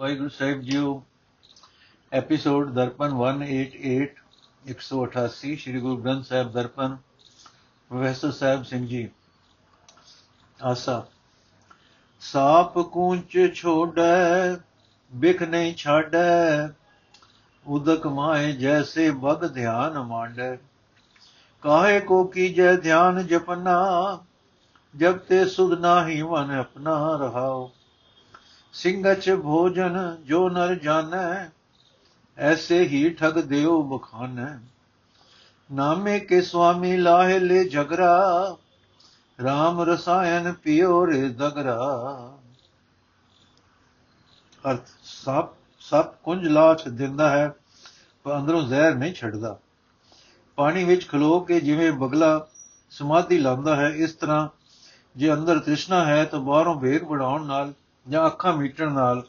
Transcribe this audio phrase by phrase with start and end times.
[0.00, 1.02] ਵਾਹਿਗੁਰੂ ਸਾਹਿਬ ਜੀਓ
[2.12, 4.06] ਐਪੀਸੋਡ ਦਰਪਨ 188
[4.70, 6.96] 188 ਸ੍ਰੀ ਗੁਰੂ ਗ੍ਰੰਥ ਸਾਹਿਬ ਦਰਪਨ,
[7.90, 9.08] ਪ੍ਰੋਫੈਸਰ ਸਾਹਿਬ ਸਿੰਘ ਜੀ,
[10.62, 11.06] ਆਸਾ।
[12.20, 14.56] ਸਾਪ ਕੂੰਚ ਛੋੜੈ,
[15.14, 16.68] ਬਿਖ ਨਹੀਂ ਛਾੜੈ,
[17.66, 20.56] ਉਦਕ ਮਾਏ ਜੈਸੇ ਬਗ ਧਿਆਨ ਮਾਂਡੈ।
[21.62, 24.18] ਕਾਹੇ ਕੋ ਕੀਜੈ ਧਿਆਨ ਜਪਨਾ,
[24.96, 27.70] ਜਬ ਤੇ ਸੁਧ ਨਾਹੀ ਮਨ ਆਪਣਾ ਰਹਾਓ
[28.74, 31.50] ਸਿੰਘਚ ਭੋਜਨ ਜੋ ਨਰ ਜਾਣੈ,
[32.38, 34.58] ਐਸੇ ਹੀ ਠਗ ਦਿਓ ਬਖਾਨੈ।
[35.72, 38.56] ਨਾਮੇ ਕੇ ਸੁਆਮੀ ਲਾਹੇ ਲੈ ਜਗਰਾ
[39.38, 41.76] RAM ਰਸਾਇਣ ਪਿਓ ਰੇ ਦਗਰਾ।
[44.70, 45.48] ਅਰਥ ਸਭ
[45.80, 47.54] ਸਭ ਕੁੰਜ ਲਾਚ ਦਿੰਦਾ ਹੈ,
[48.24, 49.58] ਪਰ ਅੰਦਰੋਂ ਜ਼ਹਿਰ ਨਹੀਂ ਛੱਡਦਾ।
[50.56, 52.46] ਪਾਣੀ ਵਿੱਚ ਖਲੋ ਕੇ ਜਿਵੇਂ ਬਗਲਾ
[52.90, 54.48] ਸਮਾਧੀ ਲਾਉਂਦਾ ਹੈ, ਇਸ ਤਰ੍ਹਾਂ
[55.16, 57.72] ਜੇ ਅੰਦਰ ਤ੍ਰਿਸ਼ਨਾ ਹੈ ਤਾਂ ਬਾਹਰੋਂ ਵੇਗ ਵਧਾਉਣ ਨਾਲ
[58.08, 59.22] ਜਾਂ ਅੱਖਾਂ ਮੀਟਣ ਨਾਲ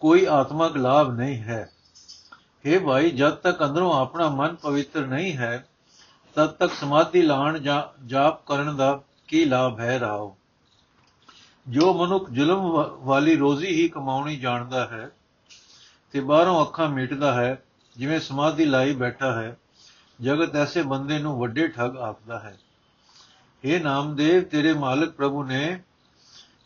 [0.00, 1.70] ਕੋਈ ਆਤਮਕ ਲਾਭ ਨਹੀਂ ਹੈ।
[2.64, 5.66] हे ਭਾਈ, ਜਦ ਤੱਕ ਅੰਦਰੋਂ ਆਪਣਾ ਮਨ ਪਵਿੱਤਰ ਨਹੀਂ ਹੈ,
[6.34, 10.36] ਤਦ ਤੱਕ ਸਮਾਧੀ ਲਾਣ ਜਾਂ ਜਾਪ ਕਰਨ ਦਾ ਕੀ ਲਾਭ ਹੈ ਰਾਓ
[11.68, 15.10] ਜੋ ਮਨੁੱਖ ਜ਼ੁਲਮ ਵਾਲੀ ਰੋਜ਼ੀ ਹੀ ਕਮਾਉਣੀ ਜਾਣਦਾ ਹੈ
[16.12, 17.62] ਤੇ ਬਾਹਰੋਂ ਅੱਖਾਂ ਮੀਟਦਾ ਹੈ,
[17.96, 19.56] ਜਿਵੇਂ ਸਮਾਧੀ ਲਾਈ ਬੈਠਾ ਹੈ,
[20.20, 22.58] ਜਗਤ ਐਸੇ ਬੰਦੇ ਨੂੰ ਵੱਡੇ ਠੱਗ ਆਖਦਾ ਹੈ।
[23.64, 25.82] ਇਹ ਨਾਮਦੇਵ, ਤੇਰੇ ਮਾਲਕ ਪ੍ਰਭੂ ਨੇ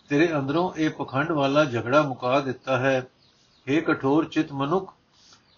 [0.08, 3.06] ਤੇਰੇ ਅੰਦਰੋਂ ਇਹ ਪਖੰਡ ਵਾਲਾ ਝਗੜਾ ਮੁਕਾ ਦਿੱਤਾ ਹੈ।
[3.68, 4.94] हे ਕਠੋਰ ਚਿਤ ਮਨੁੱਖ,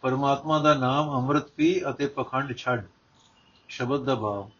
[0.00, 2.84] ਪਰਮਾਤਮਾ ਦਾ ਨਾਮ ਅੰਮ੍ਰਿਤ ਪੀ ਅਤੇ ਪਖੰਡ ਛੱਡ।
[3.68, 4.50] ਸ਼ਬਦ ਦਾ ਭਾਵ।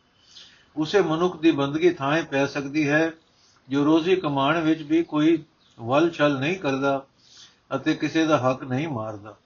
[0.76, 3.12] ਉਸੇ ਮਨੁੱਖ ਦੀ ਬੰਦਗੀ ਥਾਂ ਪੈ ਸਕਦੀ ਹੈ,
[3.68, 5.44] ਜੋ ਰੋਜ਼ੀ ਕਮਾਉਣ ਵਿੱਚ ਵੀ ਕੋਈ
[5.80, 7.06] ਵਲ ਛਲ ਨਹੀਂ ਕਰਦਾ
[7.76, 9.36] ਅਤੇ ਕਿਸੇ ਦਾ ਹੱਕ ਨਹੀਂ ਮਾਰਦਾ।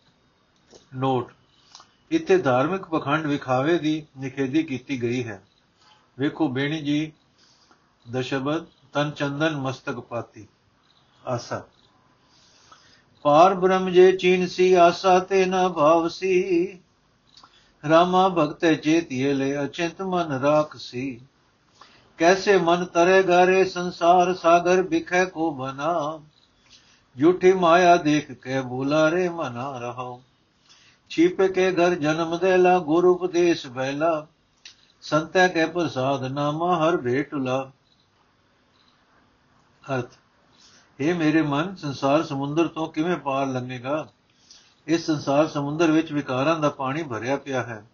[0.96, 1.32] ਨੋਟ।
[2.10, 5.42] ਇੱਥੇ ਧਾਰਮਿਕ ਪਖੰਡ ਵਿਖਾਵੇ ਦੀ ਨਿਖੇਧੀ ਕੀਤੀ ਗਈ ਹੈ।
[6.18, 7.12] ਵੇਖੋ ਬੇਣੀ ਜੀ,
[8.10, 10.46] ਦਸ਼ਬਦ ਤਨ ਚੰਦਨ ਮਸਤਕ ਪਾਤੀ,
[11.26, 11.62] ਆਸਾ।
[13.24, 16.80] ਪਾਰ ਬ੍ਰਹਮ ਜੇ ਚੀਨ ਸੀ, ਆਸਾ ਤੇ ਨਾ ਭਾਵਸੀ
[17.88, 21.20] ਰਾਮਾ ਭਗਤੇ ਚੇਤਿਏ ਲੈ ਅਚਿੰਤ ਮਨ ਰਾਖਸੀ
[22.18, 26.20] ਕੈਸੇ ਮਨ ਤਰੇ ਗਰੇ ਸੰਸਾਰ ਸਾਗਰ ਬਿਖੇ ਕੋ ਬਨਾ।
[27.16, 30.22] ਝੂਠੀ ਮਾਇਆ ਦੇਖ ਕੇ ਭੁਲਾ ਰੇ ਮਨਾ ਰਹੋ।
[31.10, 34.26] ਛੀਪ ਕੇ ਘਰ ਜਨਮ ਦੇ ਲਾ, ਗੁਰੂ ਉਪਦੇਸ਼ ਬੈਲਾ
[35.02, 37.70] ਸੰਤਿਆ ਕੇ ਪ੍ਰਸਾਦ ਨਾਮਾ ਹਰ ਭੇਟੁਲਾ
[39.84, 40.12] ਅਰਥ,
[41.00, 44.06] ਇਹ ਮੇਰੇ ਮਨ ਸੰਸਾਰ ਸਮੁੰਦਰ ਤੋਂ ਕਿਵੇਂ ਪਾਰ ਲੰਘੇਗਾ?
[44.86, 47.84] ਇਸ ਸੰਸਾਰ ਸਮੁੰਦਰ ਵਿੱਚ ਵਿਕਾਰਾਂ ਦਾ ਪਾਣੀ ਭਰਿਆ ਪਿਆ ਹੈ।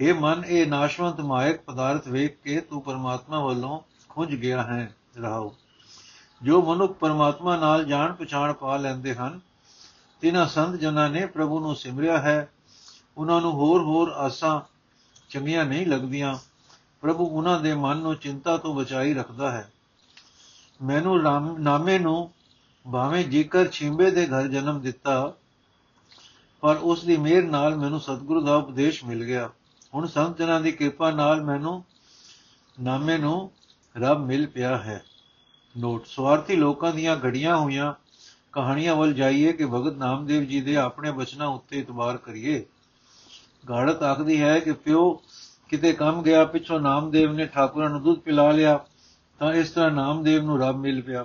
[0.00, 5.52] ਇਹ ਮਨ ਇਹ ਨਾਸ਼ਵੰਤ ਮਾਇਕ ਪਦਾਰਥ ਵੇਖ ਕੇ ਤੂੰ ਪਰਮਾਤਮਾ ਵੱਲੋਂ ਖੁੰਝ ਗਿਆ ਹੈ। ਰਹਾਉ
[6.42, 9.40] ਜੋ ਮਨੁੱਖ ਪਰਮਾਤਮਾ ਨਾਲ ਜਾਣ ਪਛਾਣ ਪਾ ਲੈਂਦੇ ਹਨ,
[10.20, 12.48] ਤਿਨਾਂ ਸੰਤ ਜਨਾਂ ਨੇ ਪ੍ਰਭੂ ਨੂੰ ਸਿਮਰਿਆ ਹੈ,
[13.18, 14.60] ਉਹਨਾਂ ਨੂੰ ਹੋਰ ਹੋਰ ਆਸਾਂ
[15.28, 16.36] ਚੰਗੀਆਂ ਨਹੀਂ ਲੱਗਦੀਆਂ।
[17.00, 19.70] ਪ੍ਰਭੂ ਉਹਨਾਂ ਦੇ ਮਨ ਨੂੰ ਚਿੰਤਾ ਤੋਂ ਬਚਾਈ ਰੱਖਦਾ ਹੈ।
[20.80, 21.22] ਮੈਨੂੰ
[21.60, 22.30] ਨਾਮੇ ਨੂੰ
[22.86, 25.32] ਭਾਵੇਂ ਜੇਕਰ ਛਿੰਬੇ ਦੇ ਘਰ ਜਨਮ ਦਿੱਤਾ,
[26.62, 29.50] ਪਰ ਉਸ ਦੀ ਮਿਹਰ ਨਾਲ ਮੈਨੂੰ ਸਤਿਗੁਰੂ ਦਾ ਉਪਦੇਸ਼ ਮਿਲ ਗਿਆ।
[29.94, 31.82] ਹੁਣ ਸੰਤ ਜਨਾਂ ਦੀ ਕਿਰਪਾ ਨਾਲ ਮੈਨੂੰ
[32.76, 33.50] ਨਾਮੇ ਨੂੰ
[33.96, 35.02] ਰੱਬ ਮਿਲ ਪਿਆ ਹੈ।
[35.76, 37.92] ਨੋਟ ਸਵਾਰਥੀ ਲੋਕਾਂ ਦੀਆਂ ਘੜੀਆਂ ਹੋਈਆਂ
[38.52, 42.64] ਕਹਾਣੀਆਂ ਵੱਲ ਜਾਈਏ ਕਿ ਭਗਤ ਨਾਮਦੇਵ ਜੀ ਦੇ ਆਪਣੇ ਬਚਨਾਂ ਉੱਤੇ ਇਤਬਾਰ ਕਰੀਏ।
[43.68, 45.10] ਗਾੜਤ ਆਖਦੀ ਹੈ ਕਿ ਪਿਓ,
[45.68, 48.78] ਕਿਤੇ ਕੰਮ ਗਿਆ, ਪਿੱਛੋਂ ਨਾਮਦੇਵ ਨੇ ਠਾਕੁਰਾਂ ਨੂੰ ਦੁੱਧ ਪਿਲਾ ਲਿਆ।
[49.40, 51.24] ਤਾਂ ਇਸ ਤਰ੍ਹਾਂ ਨਾਮਦੇਵ ਨੂੰ ਰੱਬ ਮਿਲ ਪਿਆ।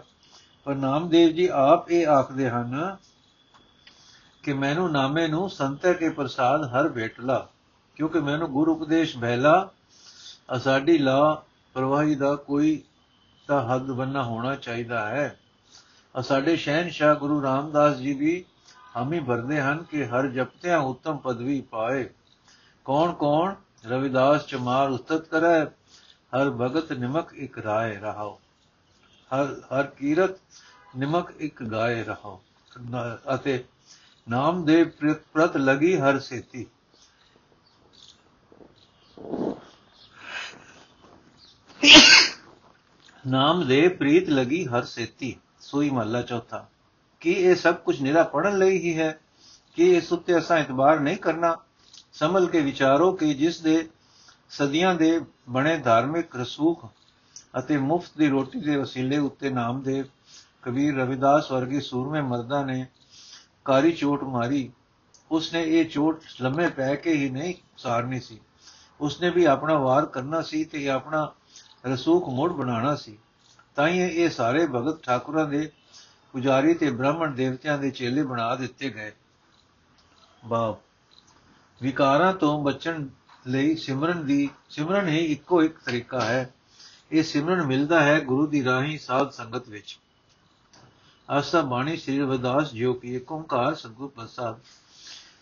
[0.63, 2.97] ਪਰ ਨਾਮਦੇਵ ਜੀ ਆਪ ਇਹ ਆਖਦੇ ਹਨ
[4.43, 7.47] ਕਿ ਮੈਨੂੰ ਨਾਮੇ ਨੂੰ ਸੰਤਰ ਕੇ ਪ੍ਰਸਾਦ ਹਰ ਭੇਟਲਾ
[7.95, 9.69] ਕਿਉਂਕਿ ਮੈਨੂੰ ਗੁਰੂ ਉਪਦੇਸ਼ ਬਹਿਲਾ
[10.55, 11.43] ਅਸਾਡੀ ਲਾ
[11.73, 12.83] ਪ੍ਰਵਾਹੀ ਦਾ ਕੋਈ
[13.47, 15.39] ਤਾਂ ਹੱਦ ਬੰਨਾ ਹੋਣਾ ਚਾਹੀਦਾ ਹੈ।
[16.19, 18.45] ਅਸਾਡੇ ਸ਼ਹਿਨशाह ਗੁਰੂ ਰਾਮਦਾਸ ਜੀ ਵੀ
[19.01, 22.09] ਹਮੀ ਭਰਦੇ ਹਨ ਕਿ ਹਰ ਜਪਤਿਆਂ ਉੱਤਮ ਪਦਵੀ ਪਾਏ।
[22.85, 23.55] ਕੌਣ ਕੌਣ
[23.87, 25.65] ਰਵਿਦਾਸ ਚਮਾਰ ਉਸਤਤ ਕਰੈ
[26.25, 28.41] ਹਰ ਭਗਤ ਨਿਮਕ ਇਕ ਰਾਏ ਰਹਾਓ।
[29.35, 30.31] ਹਰ ਹਰ ਕੀਰਤ
[30.97, 32.41] ਨਿਮਕ ਇਕ ਗਾਏ ਰਹਾਓ।
[33.35, 33.63] ਅਤੇ
[34.29, 34.83] ਨਾਮ ਦੇ
[35.33, 36.67] ਪ੍ਰਤ ਲਗੀ ਹਰ ਸੇਤੀ।
[43.27, 46.67] ਨਾਮ ਦੇ ਪ੍ਰੀਤ ਲਗੀ ਹਰ ਸੇਤੀ। ਸੋਈ ਮਹੱਲਾ ਚੌਥਾ।
[47.19, 49.19] ਕਿ ਇਹ ਸਭ ਕੁਝ ਨਿਰਾ ਪੜਨ ਲਈ ਹੀ ਹੈ?
[49.75, 51.57] ਕਿ ਇਸ ਉੱਤੇ ਅਸਾਂ ਇਤਬਾਰ ਨਹੀਂ ਕਰਨਾ?
[52.13, 53.89] ਸਮਝ ਕੇ ਵਿਚਾਰੋ ਕਿ ਜਿਸ ਦੇ
[54.49, 56.85] ਸਦੀਆਂ ਦੇ ਬਣੇ ਧਾਰਮਿਕ ਰਸੂਖ
[57.59, 60.05] ਅਤੇ ਮੁਫਤ ਦੀ ਰੋਟੀ ਦੇ ਵਸੀਲੇ ਉੱਤੇ ਨਾਮਦੇਵ
[60.61, 62.85] ਕਬੀਰ ਰਵਿਦਾਸ ਵਰਗੇ ਸੂਰਮੇ ਮਰਦਾਂ ਨੇ
[63.65, 64.71] ਕਾਰੀ ਚੋਟ ਮਾਰੀ।
[65.31, 68.39] ਉਸਨੇ ਇਹ ਚੋਟ ਲੰਮੇ ਪੈ ਕੇ ਹੀ ਨਹੀਂ ਸਾਰਨੀ ਸੀ।
[69.01, 71.33] ਉਸਨੇ ਵੀ ਆਪਣਾ ਵਾਰ ਕਰਨਾ ਸੀ ਤੇ ਆਪਣਾ
[71.85, 73.17] ਰਸੂਖ ਮੋੜ ਬਣਾਉਣਾ ਸੀ।
[73.75, 75.71] ਤਾਂ ਹੀ ਇਹ ਸਾਰੇ ਭਗਤ ਠਾਕੁਰਾਂ ਦੇ
[76.31, 79.11] ਪੁਜਾਰੀ ਤੇ ਬ੍ਰਾਹਮਣ ਦੇਵਤਿਆਂ ਦੇ ਚੇਲੇ ਬਣਾ ਦਿੱਤੇ ਗਏ।
[80.45, 80.79] ਬਾਪ,
[81.81, 83.07] ਵਿਕਾਰਾਂ ਤੋਂ ਬਚਣ
[83.47, 86.53] ਲਈ ਸਿਮਰਨ ਦੀ, ਸਿਮਰਨ ਹੀ ਇੱਕੋ ਇੱਕ ਤਰੀਕਾ ਹੈ।
[87.11, 89.99] ਇਹ ਸਿਮਰਨ ਮਿਲਦਾ ਹੈ ਗੁਰੂ ਦੀ ਰਾਹੀਂ ਸਾਧ ਸੰਗਤ ਵਿੱਚ।
[91.29, 94.59] ਆਸਾ ਬਾਣੀ ਸ੍ਰੀ ਰਵਿਦਾਸ ਜਿਉ ਕੀ ਏਕ ਓੰਕਾਰ ਸਤਿਗੁਰ ਪ੍ਰਸਾਦ।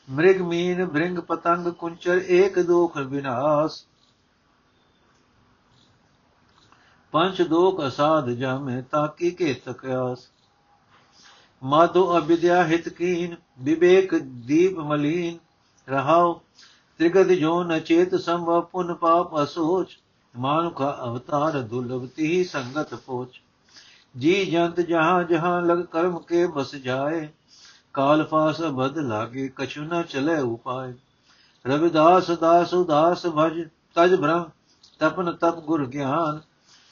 [0.10, 3.84] ਮ੍ਰਿਗ ਮੀਨ ਬ੍ਰਿੰਗ ਪਤੰਗ ਕੁੰਚਰ ਏਕ ਦੋਖ ਵਿਨਾਸ਼
[7.12, 10.28] ਪੰਚ ਦੋਖ ਅਸਾਧ ਜਾਮੇ ਤਾਕੀ ਕੇ ਤਕਿਆਸ
[11.64, 15.38] ਮਾਧੋ ਅਬਿਦਿਆ ਹਿਤ ਕੀਨ, ਵਿਵੇਕ ਦੀਪ ਮਲੀਨ,
[15.90, 16.40] ਰਹਾਉ
[17.00, 19.98] ਤ੍ਰਿਗਦ ਜੋ ਨ ਚੇਤ ਸੰਭਵ ਪੁਨ ਪਾਪ ਅਸੋਚ
[20.36, 23.42] ਮਾਨੁਖ ਅਵਤਾਰ ਦੁਲਵਤੀ ਸੰਗਤ ਪੋਚ।
[24.18, 27.28] ਜੀ ਜੰਤ ਜਹਾਂ ਜਹਾਂ ਲਗ ਕਰਮ ਕੇ ਬਸ ਜਾਏ,
[27.94, 30.94] ਕਾਲ ਫਾਸ ਬਦ ਲਾਗੇ ਕਛੁ ਨ ਚਲੇ ਉਪਾਏ।
[31.66, 33.62] ਰਵਿਦਾਸ ਦਾਸ ਉਦਾਸ ਭਜ
[33.96, 34.46] ਤਜ ਭ੍ਰਮ,
[35.00, 36.40] ਤਪਨ ਤਪ ਗੁਰ ਗਿਆਨ।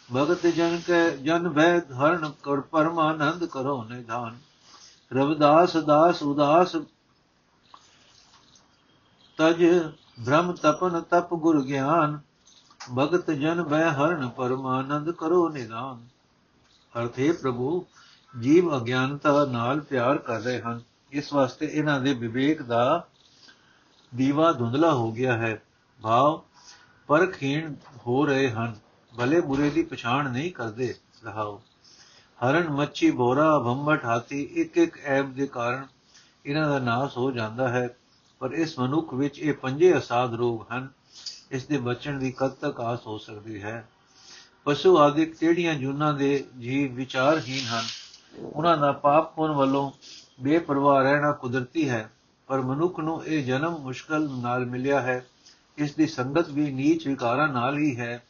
[0.09, 4.37] ਭਗਤ ਜਨ ਕੇ ਜਨ ਭੈ ਧਰਨ ਕਰ ਪਰਮਾਨੰਦ ਕਰੋ ਨਿਧਾਨ।
[5.11, 6.75] ਰਵਿਦਾਸ ਦਾਸ ਉਦਾਸ
[9.37, 9.87] ਤਜ
[10.25, 12.19] ਭ੍ਰਮ ਤਪਨ ਤਪ ਗੁਰ ਗਿਆਨ,
[12.95, 16.07] ਭਗਤ ਜਨ ਭੈ ਹਰਨ ਪਰਮਾਨੰਦ ਕਰੋ ਨਿਧਾਨ
[16.93, 17.85] ਅਰਥੇ ਪ੍ਰਭੂ,
[18.39, 20.81] ਜੀਵ ਅਗਿਆਨਤਾ ਨਾਲ ਪਿਆਰ ਕਰ ਰਹੇ ਹਨ।
[21.11, 23.07] ਇਸ ਵਾਸਤੇ ਇਹਨਾਂ ਦੇ ਵਿਵੇਕ ਦਾ
[24.15, 25.61] ਦੀਵਾ ਧੁੰਦਲਾ ਹੋ ਗਿਆ ਹੈ।
[26.01, 26.41] ਭਾਵ
[27.07, 27.73] ਪਰਖੀਣ
[28.07, 28.75] ਹੋ ਰਹੇ ਹਨ।
[29.17, 30.95] ਭਲੇ ਬੁਰੇ ਦੀ ਪਛਾਣ ਨਹੀਂ ਕਰਦੇ
[31.25, 31.61] ਰਹਾਓ।
[32.39, 35.87] ਹਰਨ ਮੱਛੀ ਬੋਰਾ ਭੰਬਟ ਹਾਥੀ ਇੱਕ ਇੱਕ ਐਬ ਦੇ ਕਾਰਨ
[36.45, 37.97] ਇਹਨਾਂ ਦਾ ਨਾਸ ਹੋ ਜਾਂਦਾ ਹੈ।
[38.41, 40.89] ਪਰ ਇਸ ਮਨੁੱਖ ਵਿੱਚ ਇਹ ਪੰਜੇ ਅਸਾਧ ਰੋਗ ਹਨ।
[41.51, 43.87] ਇਸ ਦੇ ਬਚਣ ਦੀ ਕਦ ਤੱਕ ਆਸ ਹੋ ਸਕਦੀ ਹੈ?
[44.63, 47.83] ਪਸ਼ੂ ਆਦਿਕ ਕਿਹੜੀਆਂ ਜੁਨਾਂ ਦੇ ਜੀਵ ਵਿਚਾਰਹੀਨ ਹਨ?
[48.39, 49.91] ਉਹਨਾਂ ਦਾ ਪਾਪ ਪੁੰਨ ਵੱਲੋਂ
[50.41, 52.11] ਬੇਪਰਵਾਹ ਰਹਿਣਾ ਕੁਦਰਤੀ ਹੈ?
[52.47, 55.25] ਪਰ ਮਨੁੱਖ ਨੂੰ ਇਹ ਜਨਮ ਮੁਸ਼ਕਲ ਨਾਲ ਮਿਲਿਆ ਹੈ।
[55.77, 58.23] ਇਸ ਦੀ ਸੰਗਤ ਵੀ ਨੀਚ ਵਿਕਾਰਾਂ ਨਾਲ ਹੀ ਹੈ।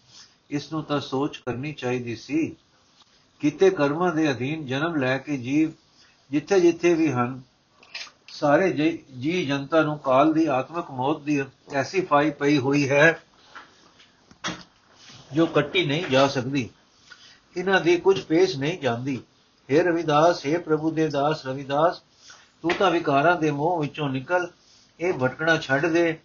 [0.49, 2.55] ਇਸ ਨੂੰ ਤਾਂ ਸੋਚ ਕਰਨੀ ਚਾਹੀਦੀ ਸੀ।
[3.39, 5.71] ਕੀਤੇ ਕਰਮਾਂ ਦੇ ਅਧੀਨ ਜਨਮ ਲੈ ਕੇ ਜੀਵ
[6.31, 7.41] ਜਿੱਥੇ ਜਿੱਥੇ ਵੀ ਹਨ
[8.40, 11.42] ਸਾਰੇ ਜੀ ਜਨਤਾ ਨੂੰ ਕਾਲ ਦੀ ਆਤਮਿਕ ਮੌਤ ਦੀ
[11.74, 13.18] ਐਸੀ ਫਾਈ ਪਈ ਹੋਈ ਹੈ
[15.34, 16.68] ਜੋ ਕੱਟੀ ਨਹੀਂ ਜਾ ਸਕਦੀ
[17.56, 19.20] ਇਹਨਾਂ ਦੀ ਕੁਝ ਪੇਸ਼ ਨਹੀਂ ਜਾਂਦੀ
[19.68, 22.00] हे ਰਵਿਦਾਸ हे ਪ੍ਰਭੂ ਦੇ ਦਾਸ ਰਵਿਦਾਸ
[22.62, 24.48] ਤੂੰ ਤਾਂ ਵਿਕਾਰਾਂ ਦੇ ਮੋਹ ਵਿੱਚੋਂ ਨਿਕਲ
[25.00, 26.18] ਇਹ ਭਟਕਣਾ ਛੱਡ ਦੇ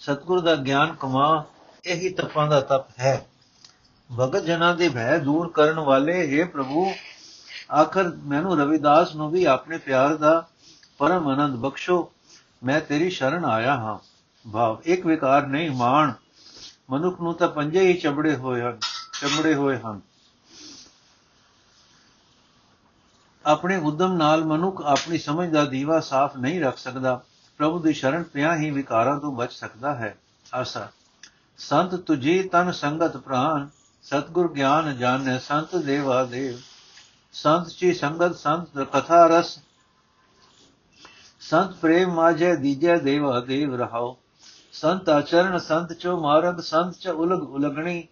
[0.00, 1.44] ਸਤਗੁਰ ਦਾ ਗਿਆਨ ਕਮਾ
[1.84, 3.20] ਇਹੀ ਤਪਾਂ ਦਾ ਤਪ ਹੈ
[4.10, 6.86] ਭਗਤ ਜਨਾਂ ਦੇ ਭੈ ਦੂਰ ਕਰਨ ਵਾਲੇ हे ਪ੍ਰਭੂ
[7.72, 10.48] ਆਖਰ ਮੈਨੂੰ ਰਵਿਦਾਸ ਨੂੰ ਵੀ ਆਪਣੇ ਪਿਆਰ ਦਾ
[10.97, 12.11] ਪਰਮ ਆਨੰਦ, ਬਖਸ਼ੋ,
[12.63, 13.99] ਮੈਂ ਤੇਰੀ ਸ਼ਰਨ ਆਇਆ ਹਾਂ।
[14.53, 16.13] ਭਾਵ, ਇੱਕ ਵਿਕਾਰ ਨਹੀਂ, ਮਾਣ।
[16.89, 18.79] ਮਨੁੱਖ ਨੂੰ ਤਾਂ ਪੰਜੇ ਹੀ ਚਬੜੇ ਹੋਏ ਹਨ
[19.21, 20.01] ਚਮੜੇ ਹੋਏ ਹਨ।
[23.45, 27.21] ਆਪਣੇ ਉਦਮ ਨਾਲ ਮਨੁੱਖ ਆਪਣੀ ਸਮਝ ਦਾ ਦੀਵਾ ਸਾਫ਼ ਨਹੀਂ ਰੱਖ ਸਕਦਾ।
[27.57, 30.17] ਪ੍ਰਭੂ ਦੀ ਸ਼ਰਨ ਪਿਆ ਹੀ ਵਿਕਾਰਾਂ ਤੋਂ ਬਚ ਸਕਦਾ ਹੈ।
[30.53, 30.87] ਆਸਾ,
[31.57, 33.69] ਸੰਤ ਤੁਜੀ ਤਨ ਸੰਗਤ ਪ੍ਰਾਨ,
[34.03, 36.59] ਸਤਗੁਰ ਗਿਆਨ ਜਾਣੈ, ਸੰਤ ਦੇਵਾ ਦੇਵ।
[37.33, 39.59] ਸੰਤ ਚੀ ਸੰਗਤ, ਸੰਤ ਕਥਾ ਰਸ
[41.49, 44.17] ਸੰਤ ਪ੍ਰੇਮ ਮਾਝੇ ਦੀਜੈ ਦੇਵਾ ਦੇਵ ਰਹਾਓ।
[44.71, 48.07] ਸੰਤ ਆਚਰਣ ਸੰਤ ਚੋ ਮਾਰਗ, ਸੰਤ ਚ ਉਲਗ ਉਲਗਣੀ,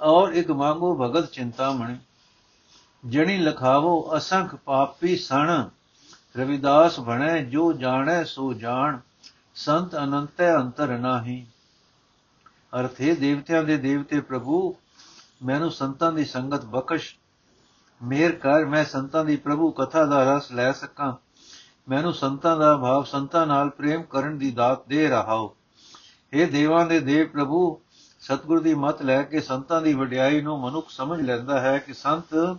[0.00, 1.96] ਔਰ ਇੱਕ ਮੰਗੋ ਭਗਤ ਚਿੰਤਾਮਣੀ
[3.06, 5.68] ਜਣੀ ਲਖਾਵੋ ਅਸੰਖ ਪਾਪੀ ਸਣ,
[6.36, 8.98] ਰਵਿਦਾਸ ਬਣੇ ਜੋ ਜਾਣੈ ਸੋ ਜਾਣ,
[9.54, 11.46] ਸੰਤ ਅਨੰਤੈ ਅੰਤਰ ਨਾਹੀ।
[12.80, 14.76] ਅਰਥੇ ਦੇਵਤਿਆਂ ਦੇ ਦੇਵਤੇ ਪ੍ਰਭੂ,
[15.44, 17.16] ਮੈਨੂੰ ਸੰਤਾਂ ਦੀ ਸੰਗਤ ਬਖਸ਼।
[18.02, 21.23] ਮੇਰ ਕਰ ਮੈਂ ਸੰਤਾਂ ਦੀ ਪ੍ਰਭੂ ਕਥਾ ਦਾ ਰਸ ਲੈ ਸਕਾਂ।
[21.88, 25.48] ਮੈਨੂੰ ਸੰਤਾਂ ਦਾ ਭਾਵ ਸੰਤਾਂ ਨਾਲ ਪ੍ਰੇਮ ਕਰਨ ਦੀ ਦਾਤ ਦੇ ਰਹਾ ਹਾਂ।
[26.32, 27.80] ਇਹ ਦੇਵਾਂ ਦੇ ਦੇਵ ਪ੍ਰਭੂ,
[28.20, 32.58] ਸਤਿਗੁਰ ਦੀ ਮਤ ਲੈ ਕੇ ਸੰਤਾਂ ਦੀ ਵਡਿਆਈ ਨੂੰ ਮਨੁੱਖ ਸਮਝ ਲੈਂਦਾ ਹੈ ਕਿ ਸੰਤ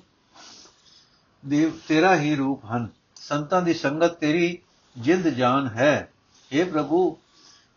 [1.45, 4.59] ਦੇਵ ਤੇਰਾ ਹੀ ਰੂਪ ਹਨ। ਸੰਤਾਂ ਦੀ ਸੰਗਤ ਤੇਰੀ
[4.97, 6.11] ਜਿੰਦ ਜਾਨ ਹੈ।
[6.59, 7.17] اے ਪ੍ਰਭੂ,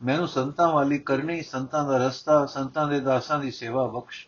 [0.05, 4.26] ਮੈਨੂੰ ਸੰਤਾਂ ਵਾਲੀ ਕਰਨੀ, ਸੰਤਾਂ ਦਾ ਰਸਤਾ, ਸੰਤਾਂ ਦੇ ਦਾਸਾਂ ਦੀ ਸੇਵਾ ਬਖਸ਼।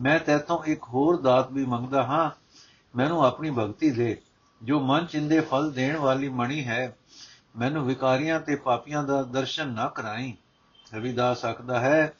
[0.00, 2.30] ਮੈਂ ਤੇਤੋਂ ਇੱਕ ਹੋਰ ਦਾਤ ਵੀ ਮੰਗਦਾ ਹਾਂ।
[2.96, 4.20] ਮੈਨੂੰ ਆਪਣੀ ਭਗਤੀ ਦੇ।
[4.64, 6.96] ਜੋ ਮਨ ਚਿੰਦੇ ਫਲ ਦੇਣ ਵਾਲੀ ਮਣੀ ਹੈ,
[7.56, 10.36] ਮੈਨੂੰ ਵਿਕਾਰੀਆਂ ਤੇ ਪਾਪੀਆਂ ਦਾ ਦਰਸ਼ਨ ਨਾ ਕਰਾਈ।
[10.94, 12.12] ਰਵਿਦਾਸ ਆਖਦਾ ਹੈ,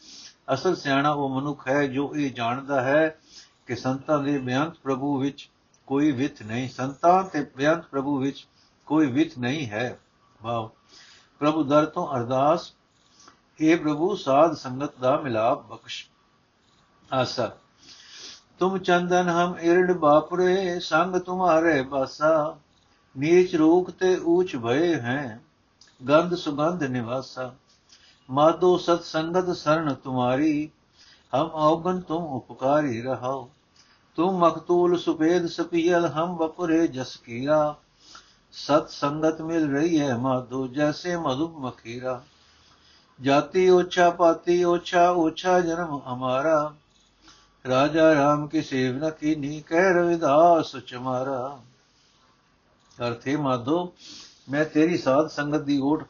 [0.55, 3.19] ਅਸਲ ਸਿਆਣਾ ਉਹ ਮਨੁੱਖ ਹੈ ਜੋ ਇਹ ਜਾਣਦਾ ਹੈ
[3.67, 5.51] ਕਿ ਸੰਤਾਂ ਦੇ ਬਿਆੰਤ ਪ੍ਰਭੂ ਵਿੱਚ
[5.87, 8.47] ਕੋਈ ਵਿਥ ਨਹੀਂ। ਸੰਤਾਂ ਤੇ ਬਿਆੰਤ ਪ੍ਰਭੂ ਵਿੱਚ
[8.87, 9.99] ਕੋਈ ਵਿਥ ਨਹੀਂ ਹੈ।
[10.43, 10.69] ਵਾਹ,
[11.39, 12.73] ਪ੍ਰਭੂ ਦਰ ਤੋਂ ਅਰਦਾਸ
[13.63, 16.07] हे ਪ੍ਰਭੂ, ਸਾਧ ਸੰਗਤ ਦਾ ਮਿਲਾਪ ਬਖਸ਼।
[17.13, 17.51] ਆਸਾ।
[18.59, 22.57] ਤੁਮ ਚੰਦਨ ਹਮ ਇਰੜ ਬਾਪਰੇ, ਸੰਗ ਤੁਮਾਰੇ ਬਾਸਾ।
[23.17, 25.41] ਨੀਚ ਰੂਪ ਤੇ ਊਚ ਭਏ ਹੈ,
[26.09, 27.55] ਗੰਧ ਸੁਗੰਧ ਨਿਵਾਸਾ।
[28.31, 30.71] ਮਾਦੋ ਸਤ ਸੰਗਤ ਸਰਣ ਤੁਮਾਰੀ,
[31.35, 33.51] ਹਮ ਔਗਨ ਤੁਮ ਉਪਕਾਰੀ ਰਹਾਓ।
[34.17, 37.75] ਤੁਮ ਮਕਤੂਲ ਸੁਬੇਦ ਸਪੀਲ ਹਮ ਬਪਰੇ ਜਸ ਕੀਆ।
[38.53, 42.23] ਸਤ ਸੰਗਤ ਮਿਲ ਰਹੀ ਹੈ ਮਾਦੋ, ਜੈਸੇ ਮਧੁਬ ਮਖੀਰਾ।
[43.21, 46.75] ਜਾਤੀ ਓਛਾ, ਪਾਤੀ ਓਛਾ ਓਛਾ ਜਨਮ ਹਮਾਰਾ।
[47.65, 51.61] ਰਾਜਾ RAM ਕੀ ਸੇਵਨਾ ਕੀਨੀ, ਕਹਿ ਰਵਿਦਾਸ ਚਮਾਰਾ।
[52.99, 53.93] ਅਰਥੇ ਮਾਧੋ,
[54.51, 56.03] ਮੈਂ ਤੇਰੀ ਸਾਧ ਸੰਗਤ ਦੀ ਓਟ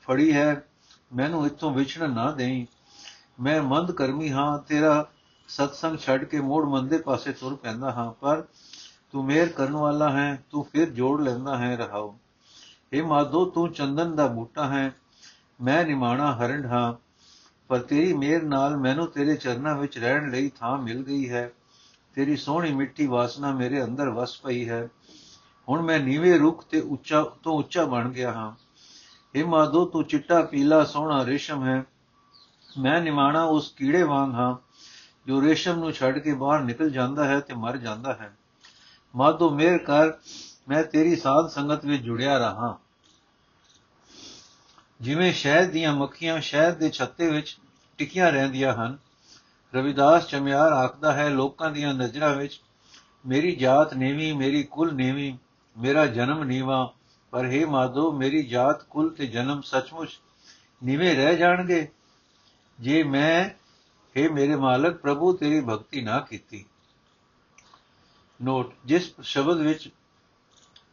[0.00, 0.64] ਫੜੀ ਹੈ,
[1.12, 2.66] ਮੈਨੂੰ ਇਥੋਂ ਵਿਛੜਨ ਨਾ ਦੇਈ।
[3.40, 5.06] ਮੈਂ ਮੰਦ ਕਰਮੀ ਹਾਂ, ਤੇਰਾ
[5.48, 8.44] ਸਤਸੰਗ ਛੱਡ ਕੇ ਮੋੜ ਮੰਦੇ ਪਾਸੇ ਤੁਰ ਪੈਂਦਾ ਹਾਂ, ਪਰ
[9.12, 12.14] ਤੂੰ ਮੇਰ ਕਰਨ ਵਾਲਾ ਹੈ, ਤੂੰ ਫਿਰ ਜੋੜ ਲੈਂਦਾ ਹੈ ਰਹਾਉ
[12.94, 14.92] हे ਮਾਧੋ, ਤੂੰ ਚੰਦਨ ਦਾ ਬੂਟਾ ਹੈ,
[15.60, 16.92] ਮੈਂ ਨਿਮਾਣਾ ਹਰਣ ਹਾਂ
[17.72, 21.52] ਪਰ ਤੇਰੀ ਮੇਰ ਨਾਲ ਮੈਨੂੰ ਤੇਰੇ ਚਰਨਾਂ ਵਿੱਚ ਰਹਿਣ ਲਈ ਥਾਂ ਮਿਲ ਗਈ ਹੈ।
[22.14, 24.88] ਤੇਰੀ ਸੋਹਣੀ ਮਿੱਠੀ ਵਾਸਨਾ ਮੇਰੇ ਅੰਦਰ ਵਸ ਪਈ ਹੈ।
[25.68, 28.52] ਹੁਣ ਮੈਂ ਨੀਵੇਂ ਰੁੱਖ ਤੇ ਉੱਚਾ ਤੋਂ ਉੱਚਾ ਬਣ ਗਿਆ ਹਾਂ।
[29.38, 31.84] हे ਮਾਧੋ ਤੂੰ ਚਿੱਟਾ, ਪੀਲਾ, ਸੋਹਣਾ ਰੇਸ਼ਮ ਹੈ।
[32.78, 34.56] ਮੈਂ ਨਿਮਾਣਾ ਉਸ ਕੀੜੇ ਵਾਂਗ ਹਾਂ,
[35.26, 38.36] ਜੋ ਰੇਸ਼ਮ ਨੂੰ ਛੱਡ ਕੇ ਬਾਹਰ ਨਿਕਲ ਜਾਂਦਾ ਹੈ ਤੇ ਮਰ ਜਾਂਦਾ ਹੈ।
[39.16, 40.12] ਮਾਧੋ ਮੇਰ ਕਰ,
[40.68, 42.78] ਮੈਂ ਤੇਰੀ ਸਾਧ ਸੰਗਤ ਵਿੱਚ ਜੁੜਿਆ ਰਹਾ।
[45.02, 47.58] ਜਿਵੇਂ ਸ਼ਹਿਦ ਦੀਆਂ ਮੱਖੀਆਂ ਸ਼ਹਿਦ ਦੇ ਛੱਤੇ ਵਿੱਚ
[47.98, 48.98] ਟਿਕੀਆਂ ਰਹਿੰਦੀਆਂ ਹਨ,
[49.74, 52.60] ਰਵਿਦਾਸ ਚਮਿਆਰ ਆਖਦਾ ਹੈ, ਲੋਕਾਂ ਦੀਆਂ ਨਜ਼ਰਾਂ ਵਿੱਚ
[53.26, 55.38] ਮੇਰੀ ਜਾਤ ਨੇਵੀਂ, ਮੇਰੀ ਕੁਲ ਨੇਵੀਂ,
[55.78, 56.94] ਮੇਰਾ ਜਨਮ ਨੀਵਾ,
[57.30, 60.20] ਪਰ हे ਮਾਧੋ, ਮੇਰੀ ਜਾਤ ਕੁਲ ਤੇ ਜਨਮ ਸੱਚਮੁੱਚ
[60.84, 61.88] ਨੀਵੇਂ ਰਹਿ ਜਾਣਗੇ।
[62.80, 63.50] ਜੇ ਮੈਂ
[64.16, 66.64] हे ਮੇਰੇ ਮਾਲਕ, ਪ੍ਰਭੂ ਤੇਰੀ ਭਗਤੀ ਨਾ ਕੀਤੀ।
[68.42, 69.88] ਨੋਟ, ਜਿਸ ਸ਼ਬਦ ਵਿੱਚ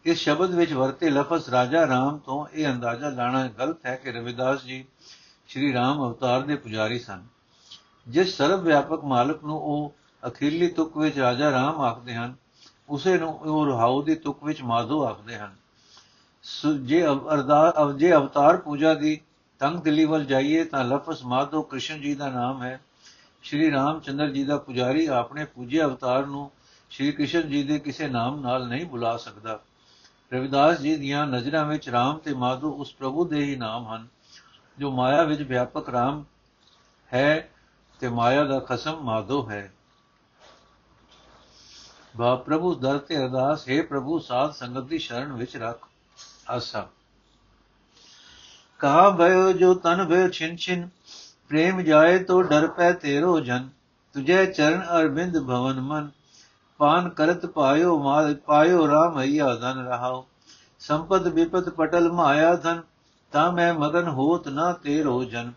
[0.06, 4.64] ਇਸ ਸ਼ਬਦ ਵਿੱਚ ਵਰਤੇ ਲਫ਼ਜ਼ ਰਾਜਾ ਰਾਮ ਤੋਂ ਇਹ ਅੰਦਾਜ਼ਾ ਲਾਣਾ ਗਲਤ ਹੈ ਕਿ ਰਵਿਦਾਸ
[4.66, 4.84] ਜੀ
[5.48, 7.24] ਸ਼੍ਰੀ ਰਾਮ ਅਵਤਾਰ ਦੇ ਪੁਜਾਰੀ ਸਨ।
[8.08, 12.36] ਜਿਸ ਸਰਵ ਵਿਆਪਕ ਮਾਲਕ ਨੂੰ ਉਹ ਅਖੀਰਲੀ ਤੁਕ ਵਿੱਚ ਰਾਜਾ ਰਾਮ ਆਖਦੇ ਹਨ,
[12.90, 15.56] ਉਸੇ ਨੂੰ ਉਹ ਰਹਾਉ ਦੀ ਤੁਕ ਵਿੱਚ ਮਾਧੋ ਆਖਦੇ ਹਨ।
[16.84, 19.20] ਜੇ ਅਰਦਾਸ ਜੇ ਅਵਤਾਰ ਪੂਜਾ ਦੀ
[19.62, 22.80] ਤੰਗ ਦਿਲੀ ਵੱਲ ਜਾਈਏ ਤਾਂ ਲਫ਼ਜ਼ ਮਾਧੋ ਕ੍ਰਿਸ਼ਨ ਜੀ ਦਾ ਨਾਮ ਹੈ।
[23.44, 26.50] ਸ਼੍ਰੀ ਰਾਮਚੰਦਰ ਜੀ ਦਾ ਪੁਜਾਰੀ ਆਪਣੇ ਪੂਜੇ ਅਵਤਾਰ ਨੂੰ
[26.92, 29.60] ਸ਼੍ਰੀ ਕ੍ਰਿਸ਼ਨ ਜੀ ਦੇ ਕਿਸੇ ਨਾਮ ਨਾਲ ਨਹੀਂ ਬੁਲਾ ਸਕਦਾ।
[30.32, 34.08] ਰਵਿਦਾਸ ਜੀ ਦੀਆਂ ਨਜ਼ਰਾਂ ਵਿੱਚ RAM ਤੇ ਮਾਧੁਰ ਉਸ ਪ੍ਰਭੂ ਦੇ ਹੀ ਨਾਮ ਹਨ,
[34.78, 36.24] ਜੋ ਮਾਇਆ ਵਿੱਚ ਵਿਆਪਕ RAM
[37.14, 37.50] ਹੈ
[38.00, 39.72] ਤੇ ਮਾਇਆ ਦਾ ਖਸਮ ਮਾਧੋ ਹੈ।
[42.18, 45.88] ਬਾ ਪ੍ਰਭੂ ਦਰ ਤੇ ਅਰਦਾਸ, ਹੈ ਪ੍ਰਭੂ ਸਾਧ ਸੰਗਤ ਦੀ ਸ਼ਰਨ ਵਿੱਚ ਰੱਖ
[46.50, 46.88] ਆਸਾ।
[48.80, 50.90] ਕਹਾ ਭਇਓ ਜੋ ਤਨ ਭਇਓ ਛਿਨ ਛਿਨ,
[51.50, 53.70] ਪ੍ਰੇਮ ਜਾਏ ਤੋ ਡਰ ਪੈ ਤੇਰੋ ਜਨ,
[54.16, 56.10] ਤੁਝੇ ਚਰਨ ਅਰਬਿੰਦ ਭਵਨ ਮਨ।
[56.80, 60.26] ਪਾਨ ਕਰਤ ਪਾਇਓ ਮਾਲ ਪਾਇਓ RAM ਹਈਆ ਧਨ ਰਹਾਓ।
[60.80, 62.82] ਸੰਪਦ ਵਿਪਤ ਪਟਲ ਮਾਇਆ ਧਨ,
[63.32, 65.54] ਤਾਂ ਮੈਂ ਮਗਨ ਹੋਤ ਨਾ ਤੇਰੋ ਜਨ।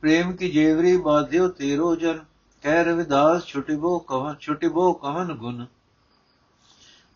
[0.00, 2.18] ਪ੍ਰੇਮ ਕੀ ਜੇਵਰੀ ਬਾਧਿਓ ਤੇਰੋ ਜਨ
[2.62, 5.64] ਕਹਿ ਰਵਿਦਾਸ ਛੁਟਿਬੋ ਕਵਨ ਛੁਟਿਬੋ ਕਵਨ ਗੁਣ।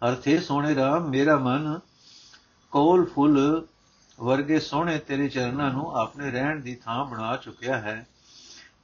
[0.08, 1.80] ਅਰਥੇ ਸੋਹਣੇ RAM ਮੇਰਾ ਮਨ
[2.70, 3.66] ਕੋਲ ਫੁੱਲ
[4.20, 8.06] ਵਰਗੇ ਸੋਹਣੇ ਤੇਰੇ ਚਰਨਾਂ ਨੂੰ ਆਪਣੇ ਰਹਿਣ ਦੀ ਥਾਂ ਬਣਾ ਚੁੱਕਿਆ ਹੈ।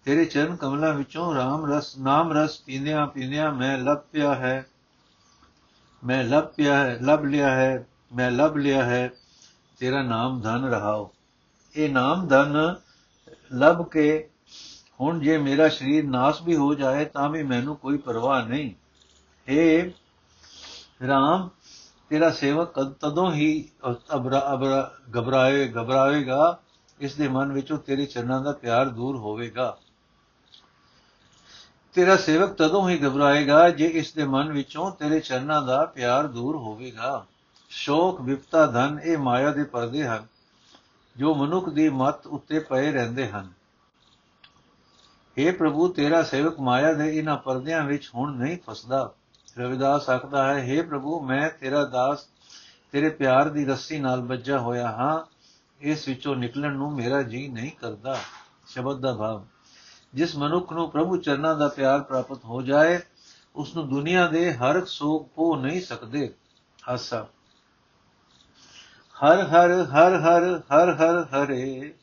[0.04, 4.66] ਤੇਰੇ ਚਰਨ ਕਮਲਾਂ ਵਿੱਚੋਂ RAM ਰਸ, ਨਾਮ ਰਸ ਪੀਂਦਿਆਂ ਪੀਂਦਿਆਂ ਮੈਂ ਲੱਭ ਪਿਆ ਹੈ।
[6.04, 9.10] ਮੈਂ ਲੱਭ ਪਿਆ ਹੈ, ਲੱਭ ਲਿਆ ਹੈ, ਮੈਂ ਲੱਭ ਲਿਆ ਹੈ।
[9.78, 11.10] ਤੇਰਾ ਨਾਮ ਧਨ ਰਹਾਓ।
[11.76, 12.56] ਇਹ ਨਾਮ ਧਨ
[13.52, 14.28] ਲੱਭ ਕੇ
[15.00, 18.72] ਹੁਣ ਜੇ ਮੇਰਾ ਸਰੀਰ ਨਾਸ ਵੀ ਹੋ ਜਾਏ ਤਾਂ ਵੀ ਮੈਨੂੰ ਕੋਈ ਪਰਵਾਹ ਨਹੀਂ।
[19.48, 19.90] ਏ
[21.06, 21.48] ਰਾਮ,
[22.08, 23.68] ਤੇਰਾ ਸੇਵਕ ਤਦੋਂ ਹੀ
[24.14, 26.58] ਅਬਰਾ ਅਬਰਾ, ਘਬਰਾਏ ਘਬਰਾਵੇਗਾ
[27.00, 29.78] ਇਸ ਦੇ ਮਨ ਵਿੱਚੋਂ ਤੇਰੇ ਚਰਨਾਂ ਦਾ ਪਿਆਰ ਦੂਰ ਹੋਵੇਗਾ।
[31.94, 36.56] ਤੇਰਾ ਸੇਵਕ ਤਦੋਂ ਹੀ ਘਬਰਾਏਗਾ ਜੇ ਇਸ ਦੇ ਮਨ ਵਿੱਚੋਂ ਤੇਰੇ ਚਰਨਾਂ ਦਾ ਪਿਆਰ ਦੂਰ
[36.56, 37.24] ਹੋਵੇਗਾ।
[37.70, 40.26] ਸ਼ੋਕ, ਵਿਪਤਾ, ਧਨ ਇਹ ਮਾਇਆ ਦੇ ਪਰਦੇ ਹਨ,
[41.16, 43.52] ਜੋ ਮਨੁੱਖ ਦੀ ਮਤ ਉੱਤੇ ਪਏ ਰਹਿੰਦੇ ਹਨ।
[45.36, 49.10] हे ਪ੍ਰਭੂ, ਤੇਰਾ ਸੇਵਕ ਮਾਇਆ ਦੇ ਇਹਨਾਂ ਪਰਦਿਆਂ ਵਿੱਚ ਹੁਣ ਨਹੀਂ ਫਸਦਾ।
[49.58, 52.26] ਰਵਿਦਾਸ ਆਖਦਾ ਹੈ हे ਪ੍ਰਭੂ, ਮੈਂ ਤੇਰਾ ਦਾਸ,
[52.92, 55.20] ਤੇਰੇ ਪਿਆਰ ਦੀ ਰੱਸੀ ਨਾਲ ਬੱਜਾ ਹੋਇਆ ਹਾਂ,
[55.80, 58.18] ਇਸ ਵਿੱਚੋਂ ਨਿਕਲਣ ਨੂੰ ਮੇਰਾ ਜੀ ਨਹੀਂ ਕਰਦਾ।
[58.66, 59.44] ਸ਼ਬਦ ਦਾ ਭਾਵ।
[60.14, 63.00] ਜਿਸ ਮਨੁੱਖ ਨੂੰ ਪ੍ਰਭੂ ਚਰਨਾਂ ਦਾ ਪਿਆਰ ਪ੍ਰਾਪਤ ਹੋ ਜਾਏ
[63.56, 66.34] ਉਸ ਨੂੰ ਦੁਨੀਆ ਦੇ ਹਰ ਸੋਗ ਪੋ ਨਹੀਂ ਸਕਦੇ।
[66.88, 67.26] ਹਾਸਾ।
[69.24, 71.94] ਹਰ ਹਰ ਹਰ ਹਰ ਹਰ ਹਰ ਹਰੇ,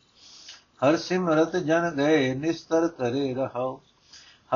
[0.84, 3.82] ਹਰ ਸਿਮਰਤ ਜਨ ਗਏ, ਨਿਸਤਰ ਕਰੇ ਰਹਾਓ।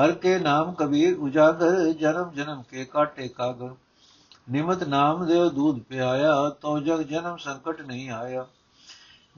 [0.02, 3.74] ਹਰ ਕੇ ਨਾਮ ਕਬੀਰ ਉਜਾਗਰ, ਜਨਮ ਜਨਮ ਕੇ ਕਾਟੇ ਕਾਗਰ।
[4.50, 8.46] ਨਿਮਤ ਨਾਮ ਦੇਵ ਦੂਧ ਪਿਆਇਆ ਤੋ ਜਗ ਜਨਮ ਸੰਕਟ ਨਹੀਂ ਆਇਆ।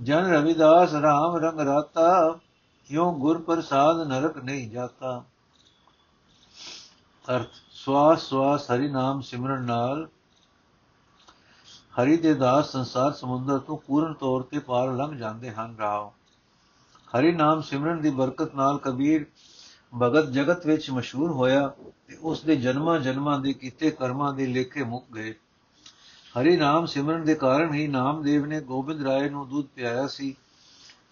[0.03, 2.39] ਜਨ ਰਵਿਦਾਸ RAM ਰੰਗ ਰਾਤਾ
[2.85, 5.25] ਕਿਉ ਗੁਰ ਪ੍ਰਸਾਦ ਨਰਕ ਨਹੀਂ ਜਾਤਾ?
[7.37, 10.09] ਅਰਥ, ਸਵਾਸ ਸਵਾਸ ਹਰੀ ਨਾਮ ਸਿਮਰਨ ਨਾਲ
[12.03, 16.13] ਹਰੀ ਦੇ ਦਾਸ ਸੰਸਾਰ ਸਮੁੰਦਰ ਤੋਂ ਪੂਰਨ ਤੌਰ ਤੇ ਪਾਰ ਲੰਘ ਜਾਂਦੇ ਹਨ ਰਾਵ
[17.19, 19.27] ਹਰੀ ਨਾਮ ਸਿਮਰਨ ਦੀ ਬਰਕਤ ਨਾਲ ਕਬੀਰ
[20.03, 21.69] ਭਗਤ ਜਗਤ ਵਿੱਚ ਮਸ਼ਹੂਰ ਹੋਇਆ
[22.09, 25.35] ਤੇ ਉਸ ਦੇ ਜਨਮਾਂ ਜਨਮਾਂ ਦੇ ਕੀਤੇ ਕਰਮਾਂ ਦੇ ਲੇਖੇ ਮੁੱਕ ਗਏ।
[26.41, 30.37] ਹਰੀ ਨਾਮ ਸਿਮਰਨ ਦੇ ਕਾਰਨ ਹੀ ਨਾਮਦੇਵ ਨੇ ਗੋਬਿੰਦ ਰਾਏ ਨੂੰ ਦੁੱਧ ਪਿਆਇਆ ਸੀ।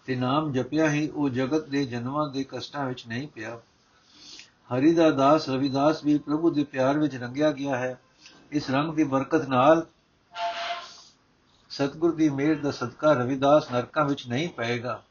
[0.05, 3.59] ਤੇ ਨਾਮ ਜਪਿਆ ਹੀ, ਉਹ ਜਗਤ ਦੇ ਜਨਮਾਂ ਦੇ ਕਸ਼ਟਾਂ ਵਿੱਚ ਨਹੀਂ ਪਿਆ।
[4.75, 7.99] ਹਰੀ ਦਾ ਦਾਸ ਰਵਿਦਾਸ ਵੀ ਪ੍ਰਭੂ ਦੇ ਪਿਆਰ ਵਿੱਚ ਰੰਗਿਆ ਗਿਆ ਹੈ।
[8.51, 9.85] ਇਸ ਰੰਗ ਦੀ ਬਰਕਤ ਨਾਲ
[11.69, 15.03] ਸਤਗੁਰ ਦੀ ਮਿਹਰ ਦਾ ਸਦਕਾ ਰਵਿਦਾਸ ਨਰਕਾਂ ਵਿੱਚ ਨਹੀਂ ਪਏਗਾ।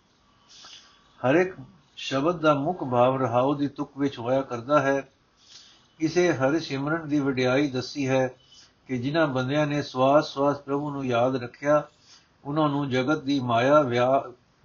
[1.21, 1.55] ਹਰ ਇੱਕ
[1.97, 5.09] ਸ਼ਬਦ ਦਾ ਮੁੱਖ ਭਾਵ ਰਹਾਉ ਦੀ ਤੁਕ ਵਿੱਚ ਹੋਇਆ ਕਰਦਾ ਹੈ।
[5.99, 8.35] ਕਿਸੇ ਹਰ ਸਿਮਰਨ ਦੀ ਵਡਿਆਈ ਦੱਸੀ ਹੈ
[8.87, 11.89] ਕਿ ਜਿਨ੍ਹਾਂ ਬੰਦਿਆਂ ਨੇ ਸਵਾਸ ਸਵਾਸ ਪ੍ਰਭੂ ਨੂੰ ਯਾਦ ਰੱਖਿਆ,
[12.45, 13.83] ਉਹਨਾਂ ਨੂੰ ਜਗਤ ਦੀ ਮਾਇਆ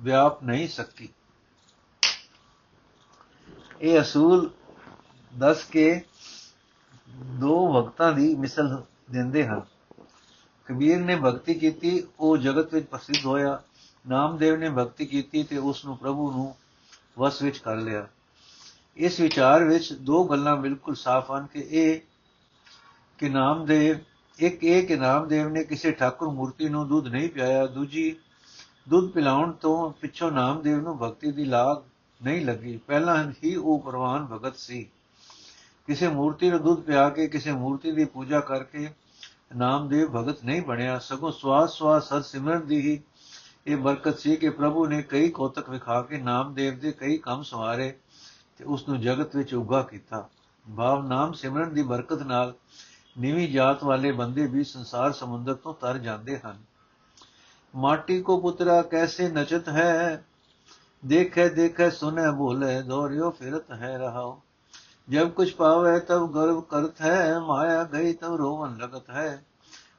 [0.02, 1.10] ਵਿਆਪ ਨਹੀਂ ਸਕਦੀ।
[3.82, 4.52] ਇਹ ਅਸੂਲ
[5.38, 6.02] ਦੱਸ ਕੇ
[7.16, 9.62] ਦੋ ਵਕਤਾਂ ਦੀ ਮਿਸਲ ਦਿੰਦੇ ਹਨ।
[10.66, 13.64] ਕਬੀਰ ਨੇ ਭਗਤੀ ਕੀਤੀ, ਉਹ ਜਗਤ ਵਿੱਚ ਪ੍ਰਸਿੱਧ ਹੋਇਆ।
[14.10, 16.56] ਨਾਮਦੇਵ ਨੇ ਭਗਤੀ ਕੀਤੀ ਤੇ ਉਸ ਨੂੰ ਪ੍ਰਭੂ ਨੂੰ
[17.20, 18.08] ਵਸ ਵਿੱਚ ਕਰ ਲਿਆ।
[18.98, 22.00] ਇਸ ਵਿਚਾਰ ਵਿੱਚ ਦੋ ਗੱਲਾਂ ਬਿਲਕੁਲ ਸਾਫ਼ ਹਨ ਕਿ ਇਹ
[23.18, 23.98] ਕਿ ਨਾਮਦੇਵ,
[24.40, 28.16] ਇੱਕ ਇਹ ਕਿ ਨਾਮਦੇਵ ਨੇ ਕਿਸੇ ਠਾਕੁਰ ਮੂਰਤੀ ਨੂੰ ਦੁੱਧ ਨਹੀਂ ਪਿਆਇਆ, ਦੂਜੀ
[28.90, 31.78] ਦੁੱਧ ਪਿਲਾਉਣ ਤੋਂ ਪਿੱਛੋਂ ਨਾਮਦੇਵ ਨੂੰ ਭਗਤੀ ਦੀ ਲਾਗ
[32.24, 34.84] ਨਹੀਂ ਲੱਗੀ। ਪਹਿਲਾਂ ਹੀ ਉਹ ਪ੍ਰਵਾਨ ਭਗਤ ਸੀ।
[35.88, 38.90] ਕਿਸੇ ਮੂਰਤੀ ਨੂੰ ਦੁੱਧ ਪਿਆ ਕੇ ਕਿਸੇ ਮੂਰਤੀ ਦੀ ਪੂਜਾ ਕਰਕੇ
[39.56, 43.00] ਨਾਮਦੇਵ ਭਗਤ ਨਹੀਂ ਬਣਿਆ। ਸਗੋਂ ਸਵਾਸ ਸਵਾਸ ਸਤ ਸਿਮਰਨ ਦੀ ਹੀ
[43.68, 47.96] ਇਹ ਬਰਕਤ ਸੀ ਕਿ ਪ੍ਰਭੂ ਨੇ ਕਈ ਕੋਤਕ ਵਿਖਾ ਕੇ ਨਾਮਦੇਵ ਦੇ ਕਈ ਕੰਮ ਸਵਾਰੇ
[48.58, 50.30] ਤੇ ਉਸ ਨੂੰ ਜਗਤ ਵਿੱਚ ਉਗਾ ਕੀਤਾ।
[50.78, 52.54] ਭਾਵ ਨਾਮ ਸਿਮਰਨ ਦੀ ਬਰਕਤ ਨਾਲ
[53.20, 56.77] ਨੀਵੀਂ ਜਾਤ ਵਾਲੇ ਬੰਦੇ ਵੀ ਸੰਸਾਰ ਸਮੁੰਦਰ ਤੋਂ ਤਰ ਜਾਂਦੇ ਹਨ।
[57.78, 60.24] ਮਾਟੀ ਕੋ ਪੁੱਤਰਾ ਕੈਸੇ ਨਚਤ ਹੈ
[61.04, 64.40] ਦੇਖੇ ਦੇਖੇ ਸੁਨੇ ਭੋਲੇ ਦੋਰਿਓ ਫਿਰਤ ਹੈ ਰਹਾਓ
[65.08, 69.44] ਜਬ ਕੁਛ ਪਾਵੇ ਤਬ ਗਰਵ ਕਰਤ ਹੈ ਮਾਇਆ ਗਈ ਤਬ ਰੋਵਨ ਲਗਤ ਹੈ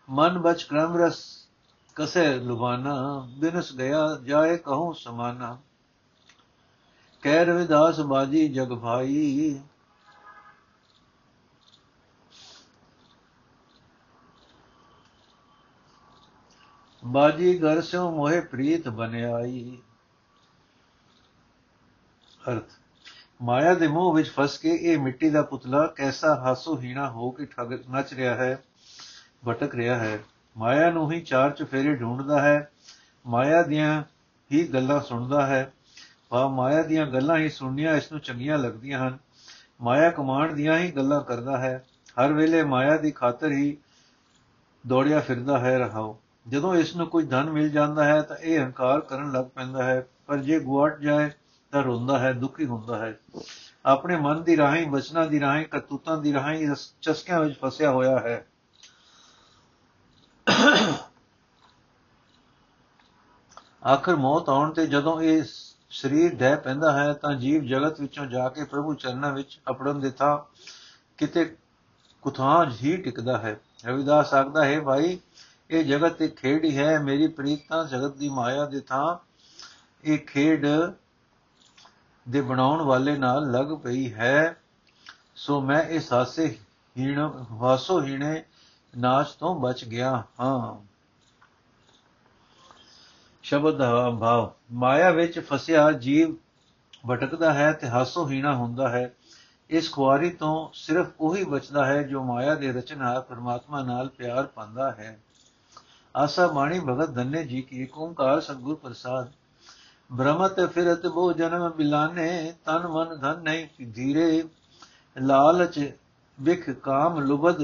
[0.08, 1.20] ਮਨ ਬਚ ਕ੍ਰਮ ਰਸ
[1.97, 2.97] ਕਸੇ ਲੁਬਾਨਾ
[3.38, 5.56] ਬਿਨਸ ਗਿਆ ਜਾਏ ਕਹੂੰ ਸਮਾਨਾ
[7.23, 9.61] ਕਹਿ ਰਵਿਦਾਸ ਬਾਜੀ ਜਗ ਭਾਈ
[17.08, 19.78] ਬਾਜੀ ਘਰ ਸਿਓ ਮੋਹਿ ਪ੍ਰੀਤ ਬਨਿਆਈ।
[22.50, 22.72] ਅਰਥ,
[23.42, 27.46] ਮਾਇਆ ਦੇ ਮੋਹ ਵਿੱਚ ਫਸ ਕੇ ਇਹ ਮਿੱਟੀ ਦਾ ਪੁਤਲਾ ਕੈਸਾ ਹਾਸੋ ਹੀਣਾ ਹੋ ਕੇ
[27.46, 28.62] ਠਗ ਨੱਚ ਰਿਹਾ ਹੈ,
[29.48, 30.18] ਭਟਕ ਰਿਹਾ ਹੈ।
[30.56, 32.70] ਮਾਇਆ ਨੂੰ ਹੀ ਚਾਰ ਚਫੇਰੇ ਢੂੰਡਦਾ ਹੈ,
[33.26, 34.02] ਮਾਇਆ ਦੀਆਂ
[34.52, 35.72] ਹੀ ਗੱਲਾਂ ਸੁਣਦਾ ਹੈ।
[36.32, 39.18] ਵਾ ਮਾਇਆ ਦੀਆਂ ਗੱਲਾਂ ਹੀ ਸੁਣਨੀਆਂ ਇਸ ਨੂੰ ਚੰਗੀਆਂ ਲੱਗਦੀਆਂ ਹਨ।
[39.80, 41.84] ਮਾਇਆ ਕਮਾਂਡ ਦੀਆਂ ਹੀ ਗੱਲਾਂ ਕਰਦਾ ਹੈ।
[42.20, 43.76] ਹਰ ਵੇਲੇ ਮਾਇਆ ਦੀ ਖਾਤਰ ਹੀ
[44.86, 49.00] ਦੌੜਿਆ ਫਿਰਦਾ ਹੈ ਰਹਾਓ ਜਦੋਂ ਇਸ ਨੂੰ ਕੁਝ ਧਨ ਮਿਲ ਜਾਂਦਾ ਹੈ ਤਾਂ ਇਹ ਹੰਕਾਰ
[49.00, 51.30] ਕਰਨ ਲੱਗ ਪੈਂਦਾ ਹੈ, ਪਰ ਜੇ ਗੁਆਟ ਜਾਏ
[51.72, 53.18] ਤਾਂ ਰੋਂਦਾ ਹੈ, ਦੁਖੀ ਹੁੰਦਾ ਹੈ।
[53.86, 56.68] ਆਪਣੇ ਮਨ ਦੀ ਰਾਹੀਂ ਬਚਨਾਂ ਦੀ ਰਾਹੀਂ, ਕਰਤੂਤਾਂ ਦੀ ਰਾਹੀਂ
[57.00, 58.46] ਚਸਕਿਆਂ ਵਿੱਚ ਫਸਿਆ ਹੋਇਆ ਹੈ।
[63.86, 65.42] ਆਖਰ ਮੌਤ ਆਉਣ ਤੇ ਜਦੋਂ ਇਹ
[65.90, 70.11] ਸਰੀਰ ਡਹਿ ਪੈਂਦਾ ਹੈ ਤਾਂ ਜੀਵ ਜਗਤ ਵਿੱਚੋਂ ਜਾ ਕੇ ਪ੍ਰਭੂ ਚਰਨਾਂ ਵਿੱਚ ਅਪੜਨ ਦੇ
[70.11, 70.38] ਥਾਂ
[71.16, 71.56] ਕਿਤੇ
[72.22, 75.18] ਕੁਥਾਂ ਹੀ ਟਿਕਦਾ ਹੈ। ਰਵਿਦਾਸ ਆਖਦਾ, ਹੈ ਭਾਈ
[75.70, 79.16] ਇਹ ਜਗਤ ਇੱਕ ਖੇਡ ਹੀ ਹੈ, ਮੇਰੀ ਪ੍ਰੀਤ ਤਾਂ ਜਗਤ ਦੀ ਮਾਇਆ ਦੇ ਥਾਂ
[80.04, 80.66] ਇਹ ਖੇਡ
[82.28, 84.57] ਦੇ ਬਣਾਉਣ ਵਾਲੇ ਨਾਲ ਲੱਗ ਪਈ ਹੈ।
[85.37, 86.59] ਸੋ ਮੈਂ ਇਸ ਹਾਸੇ
[86.98, 88.44] ਹੀਣ ਹਾਸੋ ਹੀਣੇ
[88.98, 90.87] ਨਾਚ ਤੋਂ ਬਚ ਗਿਆ ਹਾਂ।
[93.42, 96.37] ਸ਼ਬਦ ਦਾ ਭਾਵ, ਮਾਇਆ ਵਿੱਚ ਫਸਿਆ ਜੀਵ
[97.11, 99.14] ਭਟਕਦਾ ਹੈ ਤੇ ਹਾਸੋ ਹੀਣਾ ਹੁੰਦਾ ਹੈ।
[99.70, 104.90] ਇਸ ਖੁਆਰੀ ਤੋਂ ਸਿਰਫ ਉਹੀ ਬਚਦਾ ਹੈ ਜੋ ਮਾਇਆ ਦੇ ਰਚਨਹਾਰ ਪਰਮਾਤਮਾ ਨਾਲ ਪਿਆਰ ਪਾਉਂਦਾ
[104.90, 105.20] ਹੈ।
[106.18, 109.31] ਆਸਾ ਬਾਣੀ ਭਗਤ ਧੰਨੇ ਜੀ ਕੀ ਓੰਕਾਰ ਸਤਗੁਰ ਪ੍ਰਸਾਦ।
[110.11, 114.44] ਭ੍ਰਮਤ ਫਿਰਤ ਬੋ ਜਨਮ ਬਿਲਾਨੇ, ਤਨ ਮਨ ਧਨ ਨਹੀਂ ਧੀਰੇ।
[115.16, 115.92] ਲਾਲਚ
[116.40, 117.62] ਵਿਖ ਕਾਮ ਲੁਬਦ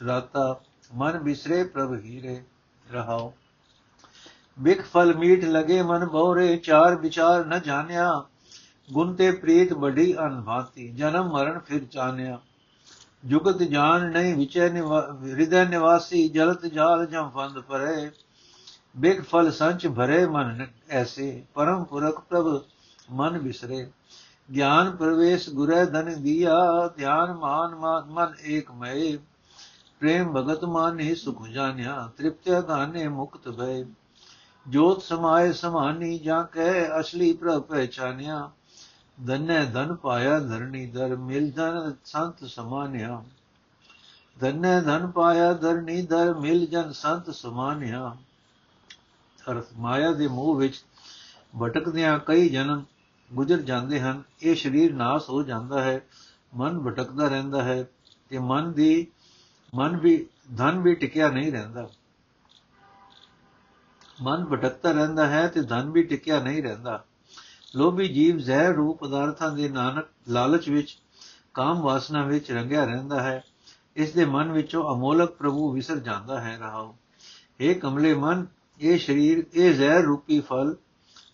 [0.00, 0.60] ਰਾਤਾ,
[0.94, 2.42] ਮਨ ਬਿਸਰੇ ਪ੍ਰਭ ਹੀਰੇ
[2.92, 3.32] ਰਹਾਓ
[4.58, 8.24] ਵਿਖ ਫਲ ਮੀਠ ਲਗੇ ਮਨ ਬੋਰੇ, ਚਾਰ ਵਿਚਾਰ ਨ ਜਾਣਿਆ।
[8.92, 12.40] ਗੁਣ ਤੇ ਪ੍ਰੀਤ ਬੜੀ ਅਨਭਾਤੀ, ਜਨਮ ਮਰਨ ਫਿਰ ਚਾਨਿਆ।
[13.24, 18.10] ਜੁਗਤ ਜਾਨ ਨਹੀਂ, ਵਿਚੈ ਹਿਰਦੈ ਨਿਵਾਸੀ, ਜਲਤ ਜਾਲ ਜਮ ਫੰਦ ਪਰੇ।
[18.96, 22.62] ਬਿਗ ਫਲ ਸੰਚ ਭਰੇ ਮਨ ਐਸੇ, ਪਰਮ ਪੁਰਖ ਪ੍ਰਭ
[23.10, 23.90] ਮਨ ਬਿਸਰੇ।
[24.54, 27.74] ਗਿਆਨ ਪ੍ਰਵੇਸ਼ ਗੁਰੈ ਧਨ ਦਿਆ, ਧਿਆਨ ਮਾਨ
[28.06, 29.16] ਮਨ ਏਕ ਮਏ।
[30.00, 33.84] ਪ੍ਰੇਮ ਭਗਤ ਮਾਨ ਹੀ ਸੁਖ ਜਾਣਿਆ, ਤ੍ਰਿਪਤਿ ਗਾਨੇ ਮੁਕਤ ਭਏ।
[34.68, 38.50] ਜੋਤ ਸਮਾਏ ਸਮਾਨੀ ਜਾਂ ਕੈ ਅਸਲੀ ਪ੍ਰਭ ਪਹਿਚਾਨਿਆ।
[39.24, 43.24] ਧਨੈ ਧਨ ਪਾਇਆ ਧਰਣੀ ਦਰ ਮਿਲ ਜਨ ਸੰਤ ਸਮਾਨਿਆ
[44.40, 48.16] ਧਨੈ ਧਨ ਪਾਇਆ ਧਰਣੀ ਦਰ ਮਿਲ ਜਨ ਸੰਤ ਸਮਾਨਿਆ
[49.50, 50.84] ਅਰਥ ਮਾਇਆ ਦੇ ਮੋਹ ਵਿੱਚ
[51.62, 52.84] ਭਟਕਦਿਆਂ ਕਈ ਜਨਮ
[53.34, 56.00] ਗੁਜ਼ਰ ਜਾਂਦੇ ਹਨ। ਇਹ ਸਰੀਰ ਨਾਸ ਹੋ ਜਾਂਦਾ ਹੈ,
[56.54, 57.84] ਮਨ ਭਟਕਦਾ ਰਹਿੰਦਾ ਹੈ
[58.28, 59.06] ਤੇ ਮਨ ਦੀ,
[59.74, 60.26] ਮਨ ਵੀ,
[60.56, 61.88] ਧਨ ਵੀ ਟਿਕਿਆ ਨਹੀਂ ਰਹਿੰਦਾ।
[64.22, 67.04] ਮਨ ਭਟਕਦਾ ਰਹਿੰਦਾ ਹੈ ਤੇ ਧਨ ਵੀ ਟਿਕਿਆ ਨਹੀਂ ਰਹਿੰਦਾ।
[67.76, 70.98] ਲੋਭੀ ਜੀਵ ਜ਼ਹਿਰ ਰੂਪ ਪਦਾਰਥਾਂ ਦੇ ਨਾਨਕ ਲਾਲਚ ਵਿੱਚ,
[71.54, 73.44] ਕਾਮ ਵਾਸਨਾ ਵਿੱਚ ਰੰਗਿਆ ਰਹਿੰਦਾ ਹੈ।
[73.96, 76.96] ਇਸ ਦੇ ਮਨ ਵਿੱਚੋਂ ਅਮੋਲਕ ਪ੍ਰਭੂ ਵਿਸਰ ਜਾਂਦਾ ਹੈ। ਰਹਾਓ।
[77.60, 78.46] ਇਹ ਕਮਲੇ ਮਨ,
[78.80, 80.76] ਇਹ ਸਰੀਰ, ਇਹ ਜ਼ਹਿਰ ਰੂਪੀ ਫਲ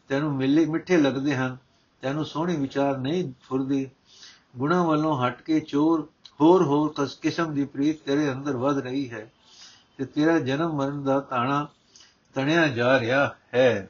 [0.08, 1.56] ਤੈਨੂੰ ਮਿਲੇ, ਮਿੱਠੇ ਲੱਗਦੇ ਹਨ।
[2.02, 3.90] ਤੈਨੂੰ ਸੋਹਣੀ ਵਿਚਾਰ ਨਹੀਂ ਫੁਰਦੀ।
[4.56, 6.08] ਗੁਣਾ ਵੱਲੋਂ ਹਟ ਕੇ ਚੋਰ,
[6.40, 9.32] ਹੋਰ ਹੋਰ ਕਿਸਮ ਦੀ ਪ੍ਰੀਤ ਤੇਰੇ ਅੰਦਰ ਵੱਧ ਰਹੀ ਹੈ
[9.98, 11.68] ਤੇ ਤੇਰਾ ਜਨਮ ਮਰਨ ਦਾ ਤਾਣਾ
[12.34, 13.88] ਤਣਿਆ ਜਾ ਰਿਹਾ ਹੈ।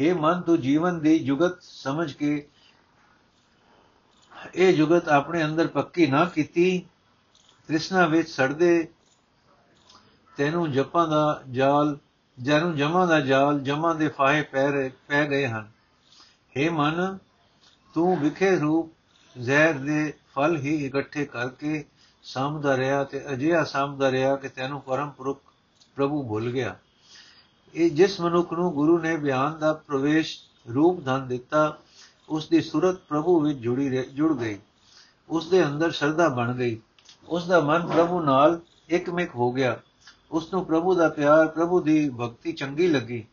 [0.00, 2.48] ਇਹ ਮਨ, ਤੂੰ ਜੀਵਨ ਦੀ ਜੁਗਤ ਸਮਝ ਕੇ
[4.54, 6.86] ਇਹ ਜੁਗਤ ਆਪਣੇ ਅੰਦਰ ਪੱਕੀ ਨਾ ਕੀਤੀ,
[7.66, 8.88] ਤ੍ਰਿਸ਼ਨਾ ਵਿੱਚ ਸੜਦੇ,
[10.36, 11.98] ਤੈਨੂੰ ਜਪਾਂ ਦਾ ਜਾਲ,
[12.42, 15.70] ਜਨੂੰ ਜਮਾਂ ਦਾ ਜਾਲ, ਜਮਾਂ ਦੇ ਫਾਹੇ ਪੈ ਪੈ ਗਏ ਹਨ।
[16.58, 17.18] हे ਮਨ,
[17.94, 18.92] ਤੂੰ ਵਿਖੇ ਰੂਪ
[19.38, 21.84] ਜ਼ਹਿਰ ਦੇ ਫਲ ਹੀ ਇਕੱਠੇ ਕਰਕੇ
[22.22, 25.40] ਸਾਂਭਦਾ ਰਿਹਾ ਤੇ ਅਜਿਹਾ ਸਾਂਭਦਾ ਰਿਹਾ ਕਿ ਤੈਨੂੰ ਪਰਮ ਪੁਰਖ
[25.94, 26.78] ਪ੍ਰਭੂ ਭੁੱਲ ਗਿਆ।
[27.74, 30.38] ਇਹ ਜਿਸ ਮਨੁੱਖ ਨੂੰ ਗੁਰੂ ਨੇ ਬਿਆਨ ਦਾ ਪ੍ਰਵੇਸ਼
[30.74, 31.78] ਰੂਪ ਧਨ ਦਿੱਤਾ
[32.28, 34.58] ਉਸ ਦੀ ਸੁਰਤ ਪ੍ਰਭੂ ਵਿੱਚ ਜੁੜੀ ਜੁੜ ਗਈ।
[35.28, 36.80] ਉਸ ਦੇ ਅੰਦਰ ਸ਼ਰਧਾ ਬਣ ਗਈ।
[37.28, 39.80] ਉਸ ਦਾ ਮਨ ਪ੍ਰਭੂ ਨਾਲ ਇੱਕਮਿਕ ਹੋ ਗਿਆ।
[40.30, 43.26] ਉਸ ਨੂੰ ਪ੍ਰਭੂ ਦਾ ਪਿਆਰ, ਪ੍ਰਭੂ ਦੀ ਭਗਤੀ ਚੰਗੀ ਲੱਗੀ।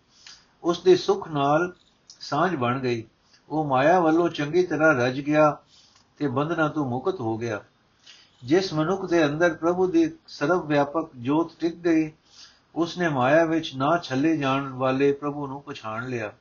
[0.64, 1.74] ਉਸ ਦੇ ਸੁਖ ਨਾਲ
[2.20, 3.04] ਸਾਂਝ ਬਣ ਗਈ।
[3.50, 5.58] ਉਹ ਮਾਇਆ ਵੱਲੋਂ ਚੰਗੀ ਤਰ੍ਹਾਂ ਰਜ ਗਿਆ
[6.18, 7.64] ਤੇ ਬੰਧਨਾਂ ਤੋਂ ਮੁਕਤ ਹੋ ਗਿਆ।
[8.44, 12.12] ਜਿਸ ਮਨੁੱਖ ਦੇ ਅੰਦਰ ਪ੍ਰਭੂ ਦੀ ਸਰਵ ਵਿਆਪਕ ਜੋਤ ਟਿਕ ਗਈ
[12.76, 16.32] ਉਸਨੇ ਮਾਇਆ ਵਿੱਚ ਨਾ ਛੱਲੇ ਜਾਣ ਵਾਲੇ ਪ੍ਰਭੂ ਨੂੰ ਪਛਾਣ ਲਿਆ।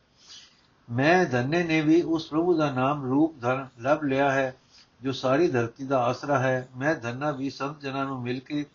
[0.90, 4.56] ਮੈਂ ਧੰਨੇ ਨੇ ਵੀ ਉਸ ਪ੍ਰਭੂ ਦਾ ਨਾਮ ਰੂਪ ਧਨ ਲੱਭ ਲਿਆ ਹੈ,
[5.02, 8.66] ਜੋ ਸਾਰੀ ਧਰਤੀ ਦਾ ਆਸਰਾ ਹੈ। ਮੈਂ ਧੰਨਾ ਵੀ ਸੰਤ ਜਨਾਂ ਨੂੰ ਮਿਲ ਕੇ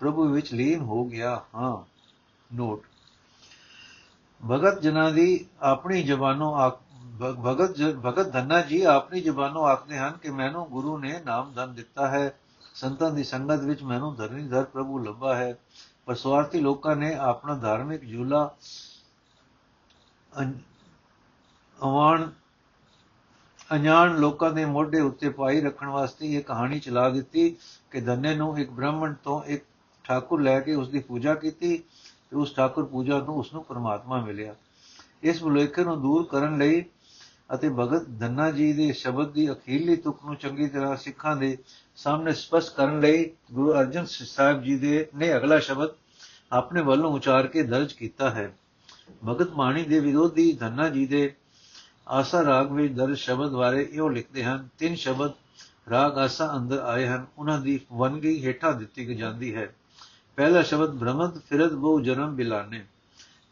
[0.00, 1.76] ਪ੍ਰਭੂ ਵਿੱਚ ਲੀਨ ਹੋ ਗਿਆ ਹਾਂ।
[2.54, 2.82] ਨੋਟ।
[4.50, 6.70] ਭਗਤ ਜਨਾਂ ਦੀ ਆਪਣੀ ਜ਼ਬਾਨੋਂ
[7.20, 12.08] ਭਗਤ ਭਗਤ ਧੰਨਾ ਜੀ ਆਪਣੀ ਜ਼ਬਾਨੋਂ ਆਖਦੇ ਹਨ ਕਿ ਮੈਨੂੰ ਗੁਰੂ ਨੇ ਨਾਮ ਧਨ ਦਿੱਤਾ
[12.08, 12.32] ਹੈ।
[12.74, 15.58] ਸੰਤਾਂ ਦੀ ਸੰਗਤ ਵਿੱਚ ਮੈਨੂੰ ਧਰਨੀਧਰ ਪ੍ਰਭੂ ਲੱਭਾ ਹੈ।
[16.10, 18.54] ਪਰ ਸਵਾਰਥੀ ਲੋਕਾਂ ਨੇ ਆਪਣਾ ਧਾਰਮਿਕ ਝੂਲਾ
[21.78, 22.32] ਅਵਾਨ
[23.74, 27.56] ਅਣਜਾਣ ਲੋਕਾਂ ਦੇ ਮੋਢੇ ਉੱਤੇ ਪਾਈ ਰੱਖਣ ਵਾਸਤੇ ਇਹ ਕਹਾਣੀ ਚਲਾ ਦਿੱਤੀ
[27.90, 29.64] ਕਿ ਧੰਨੇ ਨੂੰ ਇੱਕ ਬ੍ਰਾਹਮਣ ਤੋਂ ਇੱਕ
[30.04, 31.76] ਠਾਕੁਰ ਲੈ ਕੇ ਉਸ ਦੀ ਪੂਜਾ ਕੀਤੀ
[32.30, 34.54] ਤੇ ਉਸ ਠਾਕੁਰ ਪੂਜਾ ਤੋਂ ਉਸ ਨੂੰ ਪਰਮਾਤਮਾ ਮਿਲਿਆ।
[35.22, 36.84] ਇਸ ਭੁਲੇਖੇ ਨੂੰ ਦੂਰ ਕਰਨ ਲਈ
[37.54, 41.58] ਅਤੇ ਭਗਤ ਧੰਨਾ ਜੀ ਦੇ ਸ਼ਬਦ ਦੀ ਅਖੀਰਲੀ ਤੁਕ ਨੂੰ ਚੰਗੀ ਤਰ੍ਹਾਂ ਸਿੱਖਾਂ ਦੇ
[41.96, 45.90] ਸਾਹਮਣੇ ਸਪਸ਼ਟ ਕਰਨ ਲਈ ਗੁਰੂ ਅਰਜਨ ਸਾਹਿਬ ਜੀ ਦੇ ਨੇ ਅਗਲਾ ਸ਼ਬਦ
[46.52, 48.52] ਆਪਣੇ ਵੱਲੋਂ ਉਚਾਰ ਕੇ ਦਰਜ ਕੀਤਾ ਹੈ।
[49.28, 51.34] ਭਗਤ ਬਾਣੀ ਦੇ ਵਿਰੋਧੀ ਧੰਨਾ ਜੀ ਦੇ
[52.08, 55.32] ਆਸਾ ਰਾਗ ਵਿੱਚ ਦਰਜ ਸ਼ਬਦ ਬਾਰੇ ਇਹੋ ਲਿਖਦੇ ਹਨ, ਤਿੰਨ ਸ਼ਬਦ
[55.90, 59.74] ਰਾਗ ਆਸਾ ਅੰਦਰ ਆਏ ਹਨ, ਉਹਨਾਂ ਦੀ ਵਨਗੀ ਹੇਠਾਂ ਦਿੱਤੀ ਜਾਂਦੀ ਹੈ।
[60.36, 62.84] ਪਹਿਲਾ ਸ਼ਬਦ ਭ੍ਰਮਤ ਫਿਰਤ ਬਹੁ ਜਨਮ ਬਿਲਾਨੇ,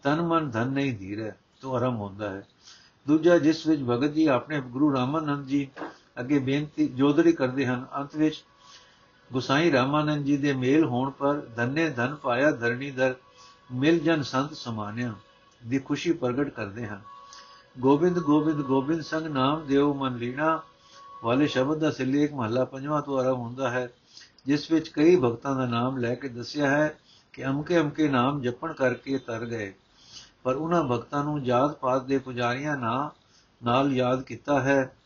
[0.03, 2.47] ਤਨ ਮਨ ਧਨ ਨਹੀਂ ਧੀਰੇ, ਤੋਂ ਆਰੰਭ ਹੁੰਦਾ ਹੈ।
[3.07, 5.67] ਦੂਜਾ ਜਿਸ ਵਿੱਚ ਭਗਤ ਜੀ ਆਪਣੇ ਗੁਰੂ ਰਾਮਾਨੰਦ ਜੀ
[6.21, 8.43] ਅੱਗੇ ਬੇਨਤੀ ਜੋਦੜੀ ਕਰਦੇ ਹਨ, ਅੰਤ ਵਿੱਚ
[9.31, 13.15] ਗੁਸਾਈ ਰਾਮਾਨੰਦ ਜੀ ਦੇ ਮੇਲ ਹੋਣ ਪਰ ਧੰਨੇ ਧਨ ਪਾਇਆ ਧਰਣੀਦਰ
[13.73, 15.15] ਮਿਲ ਜਨ ਸੰਤ ਸਮਾਨਿਆ
[15.63, 17.01] ਦੀ ਖੁਸ਼ੀ ਪ੍ਰਗਟ ਕਰਦੇ ਹਨ।
[17.79, 20.61] ਗੋਬਿੰਦ ਗੋਬਿੰਦ ਗੋਬਿੰਦ ਸੰਗ ਨਾਮ ਦੇਵ ਮਨ ਲੀਣਾ,
[21.25, 23.89] ਵਾਲੇ ਸ਼ਬਦ ਦਾ ਸਿਲੇਖ ਮਹੱਲਾ ਪੰਜਵਾਂ ਤੋਂ ਆਰੰਭ ਹੁੰਦਾ ਹੈ,
[24.47, 26.99] ਜਿਸ ਵਿੱਚ ਕਈ ਭਗਤਾਂ ਦਾ ਨਾਮ ਲੈ ਕੇ ਦੱਸਿਆ ਹੈ
[27.33, 29.73] ਕਿ ਅਮਕੇ ਅਮਕੇ ਨਾਮ ਜਪਣ ਕਰਕੇ ਤਰ ਗਏ।
[30.42, 33.11] ਪਰ ਉਹਨਾਂ ਭਗਤਾਂ ਨੂੰ ਜਾਤ ਪਾਤ ਦੇ ਪੁਜਾਰੀਆਂ ਨਾਲ
[33.64, 34.96] ਨਾਲ ਯਾਦ ਕੀਤਾ ਹੈ।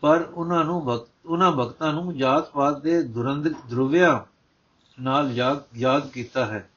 [0.00, 4.20] ਪਰ ਉਹਨਾਂ ਨੂੰ ਭਗਤ, ਉਹਨਾਂ ਭਗਤਾਂ ਨੂੰ ਜਾਤ ਪਾਤ ਦੇ ਦੁਰੰਦ ਧਰੁਵਿਆਂ
[5.02, 5.32] ਨਾਲ
[5.74, 6.70] ਯਾਦ ਕੀਤਾ ਹੈ।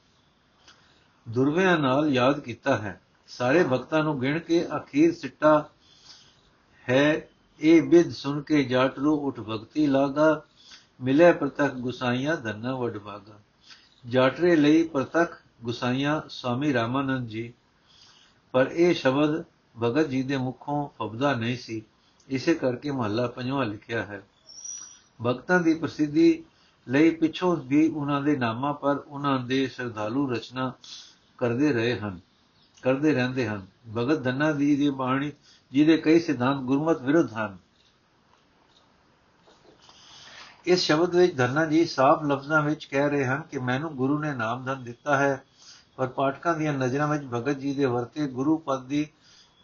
[1.28, 5.68] ਦੁਰਵਿਆਂ ਨਾਲ ਯਾਦ ਕੀਤਾ ਹੈ। ਸਾਰੇ ਭਗਤਾਂ ਨੂੰ ਗਿਣ ਕੇ ਅਖੀਰ ਸਿੱਟਾ
[6.88, 7.28] ਹੈ।
[7.60, 10.42] ਇਹ ਬਿਦ ਸੁਣ ਕੇ ਜਾਟਰੂ ਉਠ ਭਗਤੀ ਲਾਗਾ।
[11.00, 13.40] ਮਿਲੇ ਪ੍ਰਤਖ ਗੁਸਾਈਆਂ, ਧੰਨਾ ਵਡਵਾਗਾ
[14.08, 17.52] ਜਾਟਰੇ ਲਈ ਪ੍ਰਤਖ ਗੁਸਾਈਆਂ ਸਵਾਮੀ ਰਾਮਾਨੰਦ ਜੀ।
[18.52, 19.44] ਪਰ ਇਹ ਸ਼ਬਦ
[19.82, 21.82] ਭਗਤ ਜੀ ਦੇ ਮੁਖੋਂ ਫਬਦਾ ਨਹੀਂ ਸੀ।
[22.28, 24.22] ਇਸੇ ਕਰਕੇ ਮਹੱਲਾ ਪੰਜਵਾਂ ਲਿਖਿਆ ਹੈ।
[25.26, 26.44] ਭਗਤਾਂ ਦੀ ਪ੍ਰਸਿੱਧੀ
[26.88, 30.72] ਲਈ ਪਿੱਛੋਂ ਵੀ ਉਹਨਾਂ ਦੇ ਨਾਮਾਂ ਪਰ ਉਹਨਾਂ ਦੇ ਸ਼ਰਧਾਲੂ ਰਚਨਾ
[31.38, 32.20] ਕਰਦੇ ਰਹੇ ਹਨ,
[32.82, 35.32] ਕਰਦੇ ਰਹਿੰਦੇ ਹਨ। ਭਗਤ ਧੰਨਾ ਦੀ ਦੀ ਬਾਣੀ
[35.72, 37.58] ਜਿਹਦੇ ਕਈ ਸਿਧਾਂਤ ਗੁਰਮਤ ਵਿਰੁੱਧ ਹਨ।
[40.66, 44.32] ਇਸ ਸ਼ਬਦ ਵਿੱਚ ਧੰਨਾ ਜੀ ਸਾਫ਼ ਲਫ਼ਜ਼ਾਂ ਵਿੱਚ ਕਹਿ ਰਹੇ ਹਨ ਕਿ ਮੈਨੂੰ ਗੁਰੂ ਨੇ
[44.32, 45.44] ਨਾਮ ਧਨ ਦਿੱਤਾ ਹੈ।
[45.96, 49.06] ਪਰ ਪਾਠਕਾਂ ਦੀਆਂ ਨਜ਼ਰਾਂ ਵਿੱਚ ਭਗਤ ਜੀ ਦੇ ਵਰਤੇ ਗੁਰੂ ਪਦ ਦੀ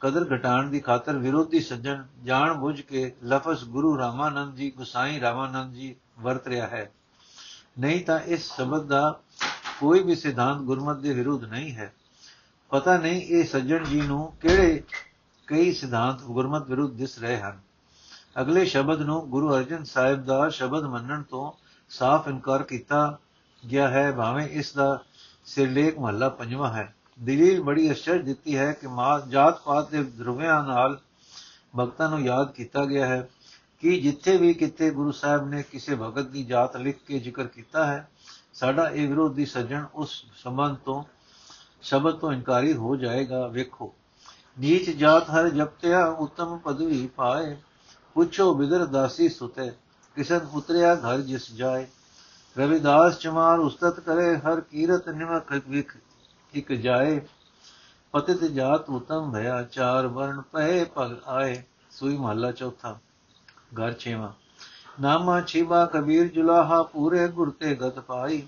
[0.00, 5.74] ਕਦਰ ਘਟਾਉਣ ਦੀ ਖਾਤਰ ਵਿਰੋਧੀ ਸੱਜਣ ਜਾਣ ਬੁੱਝ ਕੇ ਲਫ਼ਜ਼ ਗੁਰੂ ਰਾਮਾਨੰਦ ਜੀ, ਗੁਸਾਈ ਰਾਮਾਨੰਦ
[5.74, 6.90] ਜੀ ਵਰਤ ਰਿਹਾ ਹੈ।
[7.78, 9.20] ਨਹੀਂ ਤਾਂ ਇਸ ਸ਼ਬਦ ਦਾ
[9.80, 11.92] ਕੋਈ ਵੀ ਸਿਧਾਂਤ ਗੁਰਮਤ ਦੇ ਵਿਰੁੱਧ ਨਹੀਂ ਹੈ।
[12.70, 14.82] ਪਤਾ ਨਹੀਂ ਇਹ ਸੱਜਣ ਜੀ ਨੂੰ ਕਿਹੜੇ
[15.46, 17.60] ਕਈ ਸਿਧਾਂਤ ਗੁਰਮਤ ਵਿਰੁੱਧ ਦਿਸ ਰਹੇ ਹਨ।
[18.40, 21.52] ਅਗਲੇ ਸ਼ਬਦ ਨੂੰ ਗੁਰੂ ਅਰਜਨ ਸਾਹਿਬ ਦਾ ਸ਼ਬਦ ਮੰਨਣ ਤੋਂ
[21.88, 23.18] ਸਾਫ਼ ਇਨਕਾਰ ਕੀਤਾ
[23.70, 25.02] ਗਿਆ ਹੈ, ਭਾਵੇਂ ਇਸ ਦਾ
[25.48, 30.62] ਸਿਰਲੇਖ ਮਹੱਲਾ ਪੰਜਵਾਂ ਹੈ। ਦਲੀਲ ਬੜੀ ਅਸ਼ਰ ਦਿੱਤੀ ਹੈ ਕਿ ਮਾਂ ਜਾਤ ਪਾਤ ਦੇ ਦਰਵਿਆਂ
[30.64, 30.98] ਨਾਲ
[31.78, 33.28] ਭਗਤਾਂ ਨੂੰ ਯਾਦ ਕੀਤਾ ਗਿਆ ਹੈ
[33.80, 37.86] ਕਿ ਜਿੱਥੇ ਵੀ ਕਿਤੇ ਗੁਰੂ ਸਾਹਿਬ ਨੇ ਕਿਸੇ ਭਗਤ ਦੀ ਜਾਤ ਲਿਖ ਕੇ ਜ਼ਿਕਰ ਕੀਤਾ
[37.86, 38.08] ਹੈ,
[38.54, 41.02] ਸਾਡਾ ਇਹ ਵਿਰੋਧੀ ਸੱਜਣ ਉਸ ਸੰਬੰਧ ਤੋਂ,
[41.82, 43.94] ਸ਼ਬਦ ਤੋਂ ਇਨਕਾਰੀ ਹੋ ਜਾਏਗਾ। ਵੇਖੋ,
[44.60, 47.56] ਨੀਚ ਜਾਤ ਹਰ ਜਪਤਿਆ ਉਤਮ ਪਦਵੀ ਪਾਏ,
[48.14, 49.70] ਪੁੱਛੋ ਬਿਦਰ ਦਾਸੀ ਸੁਤੇ,
[50.16, 51.86] ਕਿਸਨ ਉਤਰਿਆ ਘਰ ਜਿਸ ਜਾਏ।
[52.58, 55.96] ਰਵਿਦਾਸ ਚਮਾਰ ਉਸਤਤ ਕਰੇ ਹਰ ਕੀਰਤ ਨਿਮਕ ਵਿਖ
[56.52, 57.20] ਇਕ ਜਾਏ
[58.14, 62.98] ਪਤਿਤ ਜਾਤ ਉਤਮ ਭਇਆ ਚਾਰ ਵਰਣ ਪਏ ਪਗ ਆਏ ਸੂਈ ਮਹੱਲਾ ਚੌਥਾ
[63.74, 64.32] ਘਰ ਛੇਵਾ
[65.00, 68.42] ਨਾਮਾ ਛੀਬਾ ਕਬੀਰ ਜੁਲਾਹਾ ਪੂਰੇ ਗੁਰ ਤੇ ਗਤ ਪਾਈ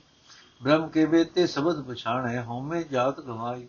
[0.60, 3.66] ਬ੍ਰਹਮ ਕੇ ਬੇਤੇ ਸ਼ਬਦ ਪਛਾਣੈ ਹਉਮੈ ਜਾਤ ਗਵਾਈ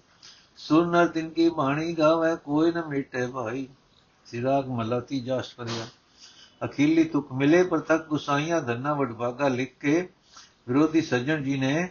[0.57, 3.67] ਸੁਰ ਨਰ ਤਿਨ ਕੀ ਬਾਣੀ ਗਾਵੇ ਕੋਈ ਨ ਮਿਟੇ ਭਾਈ
[4.27, 5.85] ਸਿਰਾਗ ਮਲਤੀ ਜਾਸ ਕਰਿਆ
[6.61, 10.07] ਅਖੀਲੀ ਤੁਕ ਮਿਲੇ ਪਰ ਤੱਕ ਗੁਸਾਈਆਂ ਧੰਨਾ ਵਡਭਾਗਾ ਲਿਖ ਕੇ
[10.67, 11.89] ਵਿਰੋਧੀ ਸੱਜਣ ਜੀ ਨੇ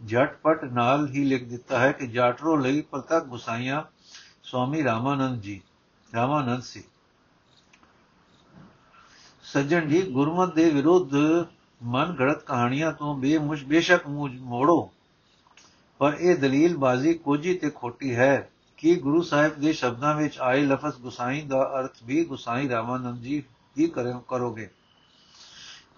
[0.00, 3.82] ਝਟਪਟ ਨਾਲ ਹੀ ਲਿਖ ਦਿੱਤਾ ਹੈ ਕਿ ਜਾਟਰੋ ਲਈ ਪ੍ਰਤੱਖ ਗੁਸਾਈਆਂ
[4.44, 5.60] ਸਵਾਮੀ ਰਾਮਾਨੰਦ ਜੀ,
[6.14, 6.82] ਰਾਮਾਨੰਦ ਸੀ।
[9.42, 11.14] ਸੱਜਣ ਜੀ, ਗੁਰਮਤ ਦੇ ਵਿਰੁੱਧ
[11.82, 14.90] ਮਨ ਘੜਤ ਕਹਾਣੀਆਂ ਤੋਂ ਬੇਮੁਸ਼, ਬੇਸ਼ੱਕ ਮੋੜੋ,
[16.00, 20.64] ਪਰ ਇਹ ਦਲੀਲ ਬਾਜ਼ੀ ਕੋਜੀ ਤੇ ਖੋਟੀ ਹੈ ਕਿ ਗੁਰੂ ਸਾਹਿਬ ਦੇ ਸ਼ਬਦਾਂ ਵਿੱਚ ਆਏ
[20.66, 23.42] ਲਫ਼ਜ਼ ਗੁਸਾਈ ਦਾ ਅਰਥ ਵੀ ਗੁਸਾਈ ਰਾਮਾਨੰਦ ਜੀ
[23.78, 23.86] ਹੀ
[24.28, 24.68] ਕਰੋਗੇ।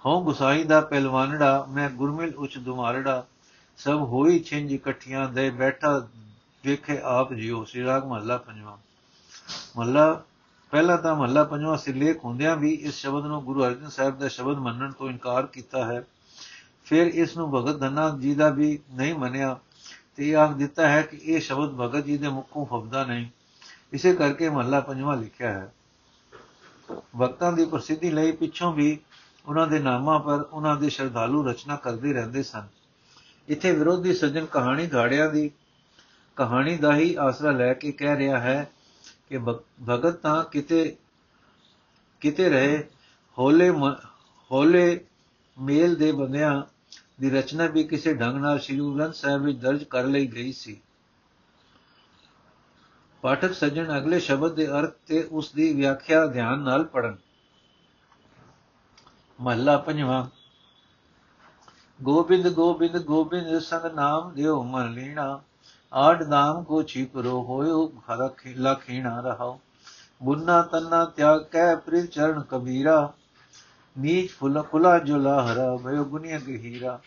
[0.06, 3.26] ਹੋ ਗੁਸਾਈ ਦਾ ਪਹਿਲਵਾਨੜਾ, ਮੈਂ ਗੁਰਮਿਲ ਉੱਚ ਦੁਮਾਰੜਾ।
[3.76, 6.08] ਸਭ ਹੋਈ ਛਿੰਝ ਇਕੱਠੀਆਂ ਦੇ ਬੈਠਾ
[6.64, 8.76] ਵੇਖੇ ਆਪ ਜਿਉ ਸ੍ਰੀ ਰਾਗ ਮਹੱਲਾ ਪੰਜਵਾਂ।
[9.76, 10.24] ਮਹੱਲਾ,
[10.70, 14.58] ਪਹਿਲਾ ਤਾਂ ਮਹੱਲਾ ਪੰਜਵਾਂ ਸਿਰਲੇਖ ਹੁੰਦਿਆਂ ਵੀ ਇਸ ਸ਼ਬਦ ਨੂੰ ਗੁਰੂ ਅਰਜਨ ਸਾਹਿਬ ਦਾ ਸ਼ਬਦ
[14.58, 16.04] ਮੰਨਣ ਤੋਂ ਇਨਕਾਰ ਕੀਤਾ ਹੈ।
[16.84, 19.58] ਫਿਰ ਇਸ ਨੂੰ ਭਗਤ ਧੰਨਾ ਜੀ ਦਾ ਵੀ ਨਹੀਂ ਮੰਨਿਆ
[20.16, 23.26] ਤੇ ਇਹ ਆਖ ਦਿੱਤਾ ਹੈ ਕਿ ਇਹ ਸ਼ਬਦ ਭਗਤ ਜੀ ਦੇ ਮੁਖੋਂ ਫਬਦਾ ਨਹੀਂ।
[23.92, 25.74] ਇਸੇ ਕਰਕੇ ਮਹੱਲਾ ਪੰਜਵਾਂ ਲਿਖਿਆ ਹੈ।
[27.16, 28.98] ਵਕਤਾਂ ਦੀ ਪ੍ਰਸਿੱਧੀ ਲਈ ਪਿੱਛੋਂ ਵੀ
[29.46, 32.66] ਉਹਨਾਂ ਦੇ ਨਾਮਾਂ ਪਰ ਉਹਨਾਂ ਦੇ ਸ਼ਰਧਾਲੂ ਰਚਨਾ ਕਰਦੇ ਰਹਿੰਦੇ ਸਨ।
[33.48, 35.50] ਇੱਥੇ ਵਿਰੋਧੀ ਸੱਜਣ ਕਹਾਣੀ ਘਾੜਿਆਂ ਦੀ
[36.36, 38.70] ਕਹਾਣੀ ਦਾ ਹੀ ਆਸਰਾ ਲੈ ਕੇ ਕਹਿ ਰਿਹਾ ਹੈ
[39.28, 40.96] ਕਿ ਭਗਤ ਤਾਂ ਕਿਤੇ
[42.20, 42.84] ਕਿਤੇ ਰਹੇ,
[43.38, 43.70] ਹੋਲੇ
[44.50, 45.00] ਹੋਲੇ
[45.58, 46.62] ਮੇਲ ਦੇ ਬੰਦਿਆਂ
[47.20, 50.80] ਦੀ ਰਚਨਾ ਵੀ ਕਿਸੇ ਢੰਗ ਨਾਲ ਸ਼੍ਰੀ ਗੁਰੂ ਸਾਹਿਬ ਵਿੱਚ ਦਰਜ ਕਰ ਲਈ ਗਈ ਸੀ।
[53.22, 57.16] ਪਾਠਕ ਸੱਜਣ ਅਗਲੇ ਸ਼ਬਦ ਦੇ ਅਰਥ ਤੇ ਉਸ ਦੀ ਵਿਆਖਿਆ ਧਿਆਨ ਨਾਲ ਪੜਨ
[59.40, 60.26] ਮਹਲਾ ਪੰਜਵਾਂ।
[62.02, 65.40] ਗੋਬਿੰਦ ਗੋਬਿੰਦ ਗੋਬਿੰਦ ਸੰਗ ਨਾਮ ਦਿਓ ਮਨ ਲੀਣਾ।
[65.92, 69.60] ਆਠ ਨਾਮ ਕੋ ਛਿਪਰੋ ਹੋਇਓ ਹਰਖ ਲਖੀਣਾ ਰਹਾਓ।
[70.22, 73.12] ਬੁੰਨਾ ਤੰਨਾ ਤਿਆਗ ਕੈ ਪ੍ਰਿਤ ਚਰਨ ਕਬੀਰਾ।
[73.98, 77.00] ਨੀਚ ਫੁਲ ਫੁਲਾ ਜੁਲਾ ਹਰਾ ਭਇ ਗੁਨੀਆ ਗਹੀਰਾ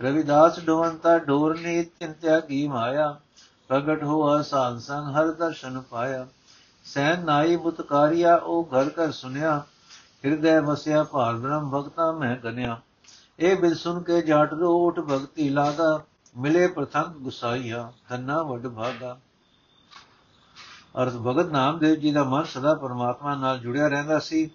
[0.00, 3.20] ਰਵਿਦਾਸ ਢੋਵੰਤਾ ਢੋਰ ਨੇ ਚਿੰਤਿਆ ਕੀ ਮਾਇਆ।
[3.68, 6.26] ਪ੍ਰਗਟ ਹੋਆ ਸਾਨ ਸੰਗ ਹਰ ਦਰਸ਼ਨ ਪਾਇਆ।
[6.84, 9.64] ਸੈਨ ਨਾਈ ਬੁਤਕਾਰਿਆ ਉਹ ਘਰ ਘਰ ਸੁਨਿਆ।
[10.26, 12.80] ਹਿਰਦੈ ਵਸਿਆ ਭਾਰ ਬ੍ਰਹਮ ਭਗਤਾ ਮੈਂ ਗਨਿਆ।
[13.38, 19.18] ਇਹ ਬਿਲ ਸੁਨ ਕੇ ਜਾਟ ਰੋ ਉਠ ਭਗਤੀ ਲਾਗਾ, ਮਿਲੇ ਪ੍ਰਥਮ ਗੁਸਾਈਆ, ਧੰਨਾ ਵੱਡ ਭਾਗਾ।
[21.02, 24.48] ਅਰਥ ਭਗਤ ਨਾਮਦੇਵ ਜੀ ਦਾ ਮਨ ਸਦਾ ਪਰਮਾਤਮਾ ਨਾਲ ਜੁੜਿਆ ਰਹਿੰਦਾ ਸੀ।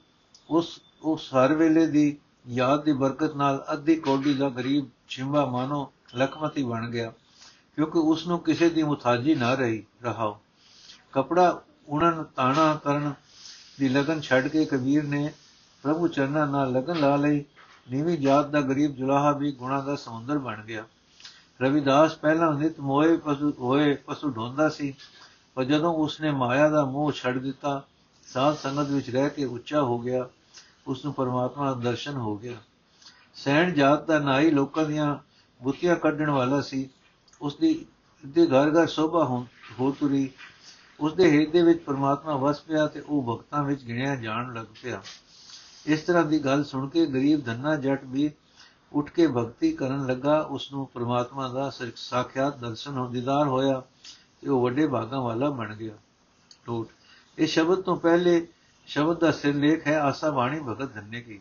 [0.50, 2.18] ਉਸ ਉਸ ਹਰ ਵੇਲੇ ਦੀ
[2.50, 7.12] ਯਾਦ ਦੀ ਬਰਕਤ ਨਾਲ ਅੱਧੀ ਕੋਡੀ ਦਾ ਗਰੀਬ ਛਿੰਬਾ ਮਾਨੋ ਲਖਮਤੀ ਬਣ ਗਿਆ,
[7.76, 10.40] ਕਿਉਂਕਿ ਉਸ ਨੂੰ ਕਿਸੇ ਦੀ ਮੁਤਾਜੀ ਨਾ ਰਹੀ ਰਹਾਓ
[11.14, 13.14] ਕਪੜਾ ਉਣਨ ਤਾਣਾ ਕਰਨ
[13.80, 15.32] ਦੀ ਲਗਨ ਛੱਡ ਕੇ ਕਬੀਰ ਨੇ
[15.84, 17.46] ਪ੍ਰਭੂ ਚਰਨਾਂ ਨਾਲ ਲਗਨ ਲਾ ਲਈ,
[17.92, 20.86] ਨੀਵੀਂ ਜਾਤ ਦਾ ਗਰੀਬ ਜੁਲਾਹਾ ਵੀ ਗੁਣਾ ਦਾ ਸਮੁੰਦਰ ਬਣ ਗਿਆ।
[21.62, 24.94] ਰਵਿਦਾਸ ਪਹਿਲਾਂ ਨਿਤ ਮੋਏ ਪਸ਼ੂ, ਹੋਏ ਪਸ਼ੂ ਢੋਂਦਾ ਸੀ,
[25.56, 27.84] ਪਰ ਜਦੋਂ ਉਸਨੇ ਮਾਇਆ ਦਾ ਮੋਹ ਛੱਡ ਦਿੱਤਾ,
[28.28, 30.30] ਸਾਧ ਸੰਗਤ ਵਿੱਚ ਰਹਿ ਕੇ ਉੱਚਾ ਹੋ ਗਿਆ
[30.88, 32.58] ਉਸ ਨੂੰ ਪਰਮਾਤਮਾ ਦਾ ਦਰਸ਼ਨ ਹੋ ਗਿਆ।
[33.36, 35.18] ਸੈਣ ਜਾਤ ਦਾ ਨਾਈ ਲੋਕਾਂ ਦੀਆਂ
[35.64, 36.90] ਬੁੱਤੀਆਂ ਕੱਢਣ ਵਾਲਾ ਸੀ।
[37.42, 37.86] ਉਸ ਦੀ
[38.26, 39.46] ਦੇ ਘਰ ਘਰ ਸੋਭਾ
[39.80, 40.30] ਹੋ ਤੁਰੀ।
[41.00, 45.02] ਉਸ ਦੇ ਹਿਰਦੇ ਵਿੱਚ ਪਰਮਾਤਮਾ ਵਸ ਪਿਆ ਤੇ ਉਹ ਭਗਤਾਂ ਵਿੱਚ ਗਿਣਿਆ ਜਾਣ ਲੱਗ ਪਿਆ।
[45.86, 48.30] ਇਸ ਤਰ੍ਹਾਂ ਦੀ ਗੱਲ ਸੁਣ ਕੇ ਗਰੀਬ ਧੰਨਾ ਜੱਟ ਵੀ
[48.94, 53.82] ਉੱਠ ਕੇ ਭਗਤੀ ਕਰਨ ਲੱਗਾ। ਉਸ ਨੂੰ ਪ੍ਰਮਾਤਮਾ ਦਾ ਸਾਖਿਆਤ ਦਰਸ਼ਨ ਹੋ ਦੀਦਾਰ ਹੋਇਆ
[54.42, 55.94] ਤੇ ਉਹ ਵੱਡੇ ਭਾਗਾਂ ਵਾਲਾ ਬਣ ਗਿਆ।
[56.66, 56.90] ਟੋਟ
[57.38, 58.46] ਇਹ ਸ਼ਬਦ ਤੋਂ ਪਹਿਲੇ
[58.88, 61.40] ਸ਼ਬਦ ਦਾ ਸਿਰਲੇਖ ਹੈ, ਆਸਾ ਬਾਣੀ ਭਗਤ ਧੰਨੇ ਕੀ।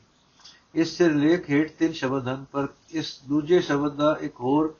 [0.75, 4.75] ਇਸ ਸਿਰਲੇਖ ਹੇਠ ਤਿੰਨ ਸ਼ਬਦ ਹਨ, ਪਰ ਇਸ ਦੂਜੇ ਸ਼ਬਦ ਦਾ ਇੱਕ ਹੋਰ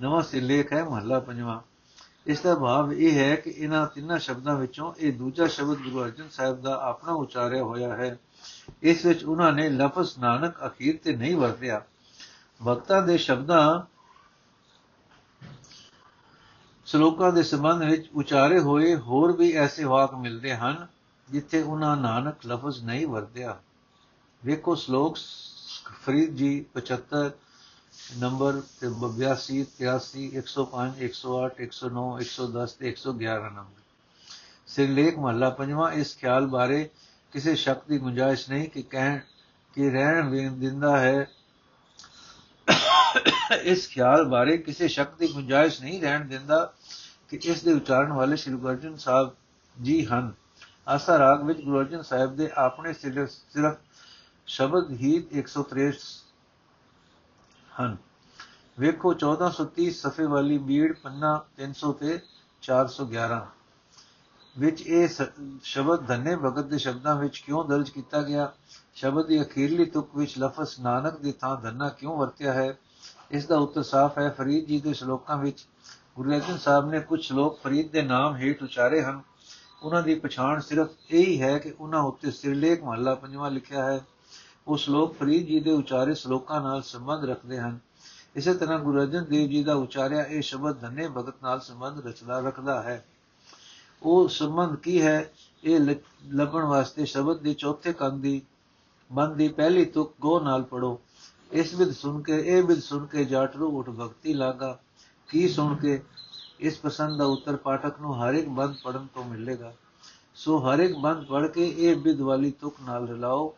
[0.00, 1.60] ਨਵਾਂ ਸਿਰਲੇਖ ਹੈ, ਮਹੱਲਾ ਪੰਜਵਾਂ।
[2.26, 6.28] ਇਸ ਦਾ ਭਾਵ ਇਹ ਹੈ ਕਿ ਇਹਨਾਂ ਤਿੰਨਾਂ ਸ਼ਬਦਾਂ ਵਿੱਚੋਂ ਇਹ ਦੂਜਾ ਸ਼ਬਦ ਗੁਰੂ ਅਰਜਨ
[6.30, 8.18] ਸਾਹਿਬ ਦਾ ਆਪਣਾ ਉਚਾਰਿਆ ਹੋਇਆ ਹੈ।
[8.82, 11.84] ਇਸ ਵਿੱਚ ਉਹਨਾਂ ਨੇ ਲਫ਼ਜ਼ ਨਾਨਕ ਅਖੀਰ ਤੇ ਨਹੀਂ ਵਰਤਿਆ।
[12.66, 13.80] ਭਗਤਾਂ ਦੇ ਸ਼ਬਦਾਂ
[16.86, 20.86] ਸ਼ਲੋਕਾਂ ਦੇ ਸੰਬੰਧ ਵਿੱਚ ਉਚਾਰੇ ਹੋਏ ਹੋਰ ਵੀ ਐਸੇ ਵਾਕ ਮਿਲਦੇ ਹਨ
[21.30, 23.60] ਜਿੱਥੇ ਉਹਨਾਂ ਨਾਨਕ ਲਫ਼ਜ਼ ਨਹੀਂ ਵਰਤਿਆ।
[24.44, 25.18] ਵੇਖੋ ਸ਼ਲੋਕ
[26.04, 27.30] ਫਰੀਦ ਜੀ 75
[28.18, 33.80] ਨੰਬਰ ਤੇ 82 83 105 108 109 110 ਤੇ 111 ਨੰਬਰ।
[34.66, 36.90] ਸਿਰਲੇਖ ਮਹੱਲਾ ਪੰਜਵਾਂ, ਇਸ ਖਿਆਲ ਬਾਰੇ
[37.32, 39.18] ਕਿਸੇ ਸ਼ੱਕ ਦੀ ਗੁੰਜਾਇਸ਼ ਨਹੀਂ ਕਿ ਕਹਿਣ,
[39.74, 41.30] ਕਿ ਰਹਿਣ ਦਿੰਦਾ ਹੈ।
[43.62, 46.72] ਇਸ ਖਿਆਲ ਬਾਰੇ ਕਿਸੇ ਸ਼ੱਕ ਦੀ ਗੁੰਜਾਇਸ਼ ਨਹੀਂ ਰਹਿਣ ਦਿੰਦਾ
[47.28, 49.34] ਕਿ ਇਸ ਦੇ ਉਚਾਰਨ ਵਾਲੇ ਸ਼੍ਰੀ ਗੁਰੂ ਅਰਜਨ ਸਾਹਿਬ
[49.82, 50.32] ਜੀ ਹਨ।
[50.88, 53.76] ਆਸਾ ਰਾਗ ਵਿੱਚ ਗੁਰੂ ਅਰਜਨ ਸਾਹਿਬ ਦੇ ਆਪਣੇ ਸਿਰਫ
[54.46, 56.26] ਸ਼ਬਦ ਹੀ 163
[57.80, 57.96] ਹਨ।
[58.78, 62.18] ਵੇਖੋ 1430 ਸਫੇ ਵਾਲੀ ਬੀੜ ਪੰਨਾ 300 ਤੇ
[62.62, 63.40] 411
[64.58, 65.08] ਵਿੱਚ ਇਹ
[65.62, 68.52] ਸ਼ਬਦ ਧੰਨੇ ਭਗਤ ਦੇ ਸ਼ਬਦਾਂ ਵਿੱਚ ਕਿਉਂ ਦਰਜ ਕੀਤਾ ਗਿਆ?
[68.94, 72.78] ਸ਼ਬਦ ਦੀ ਅਖੀਰਲੀ ਤੁਕ ਵਿੱਚ ਲਫ਼ਜ਼ ਨਾਨਕ ਦੀ ਥਾਂ ਧੰਨਾ ਕਿਉਂ ਵਰਤਿਆ ਹੈ?
[73.30, 75.66] ਇਸ ਦਾ ਉੱਤਰ ਸਾਫ਼ ਹੈ। ਫਰੀਦ ਜੀ ਦੇ ਸ਼ਲੋਕਾਂ ਵਿੱਚ
[76.16, 79.20] ਗੁਰੂ ਅਰਜਨ ਸਾਹਿਬ ਨੇ ਕੁਝ ਸ਼ਲੋਕ ਫਰੀਦ ਦੇ ਨਾਮ ਹੇਠ ਉਚਾਰੇ ਹਨ।
[79.82, 84.00] ਉਹਨਾਂ ਦੀ ਪਛਾਣ ਸਿਰਫ ਇਹ ਹੀ ਹੈ ਕਿ ਉਹਨਾਂ ਉੱਤੇ ਸਿਰਲੇਖ ਮਹੱਲਾ ਪੰਜਵਾਂ ਲਿਖਿਆ ਹੈ।
[84.68, 87.78] ਉਹ ਸ਼ਲੋਕ ਫਰੀਦ ਜੀ ਦੇ ਉਚਾਰੇ ਸ਼ਲੋਕਾਂ ਨਾਲ ਸੰਬੰਧ ਰੱਖਦੇ ਹਨ।
[88.36, 92.40] ਇਸੇ ਤਰ੍ਹਾਂ ਗੁਰੂ ਅਰਜਨ ਦੇਵ ਜੀ ਦਾ ਉਚਾਰਿਆ ਇਹ ਸ਼ਬਦ ਧੰਨੇ ਭਗਤ ਨਾਲ ਸੰਬੰਧ ਰਚਦਾ,
[92.40, 93.04] ਰੱਖਦਾ ਹੈ।
[94.02, 95.30] ਉਹ ਸੰਬੰਧ ਕੀ ਹੈ?
[95.64, 95.80] ਇਹ
[96.26, 98.42] ਲੱਭਣ ਵਾਸਤੇ ਸ਼ਬਦ ਦੇ ਚੌਥੇ ਕੰਨ ਦੀ
[99.12, 101.00] ਬੰਦ ਦੀ ਪਹਿਲੀ ਤੁਕ ਗੋ ਨਾਲ ਪੜੋ
[101.52, 104.78] ਇਸ ਵਿਦ ਸੁਣ ਕੇ, ਇਹ ਵਿਦ ਸੁਣ ਕੇ ਜਾਟਰੂ ਉਠ ਭਗਤੀ ਲਾਗਾ।
[105.28, 106.00] ਕੀ ਸੁਣ ਕੇ?
[106.60, 109.72] ਇਸ ਪਸੰਦ ਦਾ ਉੱਤਰ ਪਾਠਕ ਨੂੰ ਹਰ ਇੱਕ ਬੰਦ ਪੜਨ ਤੋਂ ਮਿਲੇਗਾ।
[110.34, 113.54] ਸੋ ਹਰ ਇੱਕ ਬੰਦ ਪੜ ਕੇ ਇਹ ਵਿਦ ਵਾਲੀ ਤੁਕ ਨਾਲ ਰਲਾਓ।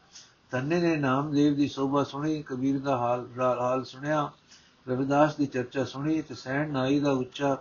[0.51, 4.31] ਤੰਨੇ ਨੇ ਨਾਮਦੇਵ ਦੀ ਸੋਭਾ ਸੁਣੀ, ਕਬੀਰ ਦਾ ਹਾਲ ਹਾਲ ਸੁਣਿਆ,
[4.89, 7.57] ਰਵਿਦਾਸ ਦੀ ਚਰਚਾ ਸੁਣੀ ਤੇ ਸੈਣ ਨਾਈ ਦਾ ਉੱਚਾ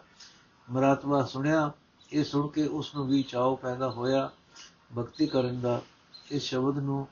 [0.72, 1.72] ਮਰਾਤਵਾ ਸੁਣਿਆ।
[2.12, 4.30] ਇਹ ਸੁਣ ਕੇ ਉਸ ਨੂੰ ਵੀ ਚਾਉ ਪੈਦਾ ਹੋਇਆ
[4.98, 5.82] ਭਗਤੀ ਕਰਨ ਦਾ।
[6.32, 7.08] ਇਸ ਸ਼ਬਦ ਨੂੰ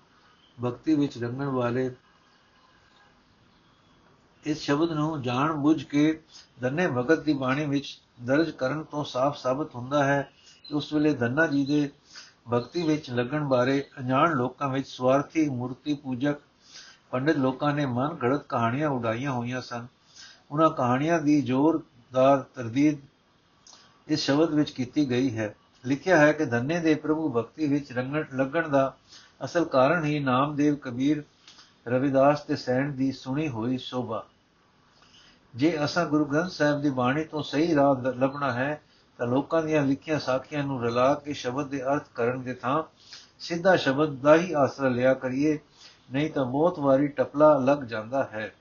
[0.58, 1.90] ਭਗਤੀ ਵਿੱਚ ਰੰਗਣ ਵਾਲੇ
[4.44, 6.22] ਇਸ ਸ਼ਬਦ ਨੂੰ ਜਾਣ ਬੁੱਝ ਕੇ
[6.62, 10.22] ਦੰਨੇ ਭਗਤ ਦੀ ਬਾਣੀ ਵਿੱਚ ਦਰਜ ਕਰਨ ਤੋਂ ਸਾਫ਼ ਸਾਬਤ ਹੁੰਦਾ ਹੈ
[10.68, 11.90] ਕਿ ਉਸ ਵੇਲੇ ਦੰਨਾ ਜੀ ਦੇ
[12.54, 16.40] ਭਗਤੀ ਵਿੱਚ ਲੱਗਣ ਬਾਰੇ ਅਣਜਾਣ ਲੋਕਾਂ ਵਿੱਚ ਸਵਾਰਥੀ, ਮੂਰਤੀ ਪੂਜਕ,
[17.12, 19.88] ਪੰਡਿਤ ਲੋਕਾਂ ਨੇ ਮਨ ਘੜਤ ਕਹਾਣੀਆਂ ਉਡਾਈਆਂ ਹੋਈਆਂ ਸਨ।
[20.52, 23.00] ਉਹਨਾਂ ਕਹਾਣੀਆਂ ਦੀ ਜ਼ੋਰਦਾਰ ਤਰਦੀਦ
[24.10, 28.24] ਇਸ ਸ਼ਬਦ ਵਿੱਚ ਕੀਤੀ ਗਈ ਹੈ। ਲਿਖਿਆ ਹੈ ਕਿ ਧੰਨੇ ਦੇ ਪ੍ਰਭੂ ਭਗਤੀ ਵਿੱਚ ਰੰਗਣ
[28.34, 28.98] ਲੱਗਣ ਦਾ
[29.44, 31.24] ਅਸਲ ਕਾਰਨ ਹੀ ਨਾਮਦੇਵ ਕਬੀਰ
[31.88, 34.26] ਰਵਿਦਾਸ ਤੇ ਸੈਣ ਦੀ ਸੁਣੀ ਹੋਈ ਸ਼ੋਭਾ।
[35.56, 38.82] ਜੇ ਅਸਾਂ ਗੁਰੂ ਗ੍ਰੰਥ ਸਾਹਿਬ ਦੀ ਬਾਣੀ ਤੋਂ ਸਹੀ ਰਾਹ ਲੱਭਣਾ ਹੈ,
[39.18, 42.84] ਤਾਂ ਲੋਕਾਂ ਦੀਆਂ ਲਿਖੀਆਂ ਸਾਖੀਆਂ ਨੂੰ ਰਲਾ ਕੇ ਸ਼ਬਦ ਦੇ ਅਰਥ ਕਰਨ ਦੇ ਥਾਂ
[43.40, 45.60] ਸਿੱਧਾ ਸ਼ਬਦ ਦਾ ਹੀ ਆਸਰਾ ਲਿਆ ਕਰੀਏ,
[46.12, 48.54] ਨਹੀਂ ਤਾਂ ਬਹੁਤ ਵਾਰੀ ਟਪਲਾ ਲੱਗ ਜਾਂਦਾ ਹੈ।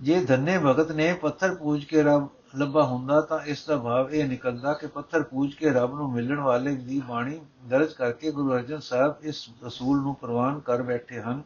[0.00, 4.28] ਜੇ ਧੰਨੇ ਭਗਤ ਨੇ ਪੱਥਰ ਪੂਜ ਕੇ ਰੱਬ ਲੱਭਾ ਹੁੰਦਾ ਤਾਂ ਇਸ ਦਾ ਭਾਵ ਇਹ
[4.28, 8.80] ਨਿਕਲਦਾ ਕਿ ਪੱਥਰ ਪੂਜ ਕੇ ਰੱਬ ਨੂੰ ਮਿਲਣ ਵਾਲੇ ਦੀ ਬਾਣੀ ਦਰਜ ਕਰਕੇ ਗੁਰੂ ਅਰਜਨ
[8.80, 11.42] ਸਾਹਿਬ ਇਸ ਅਸੂਲ ਨੂੰ ਪ੍ਰਵਾਨ ਕਰ ਬੈਠੇ ਹਨ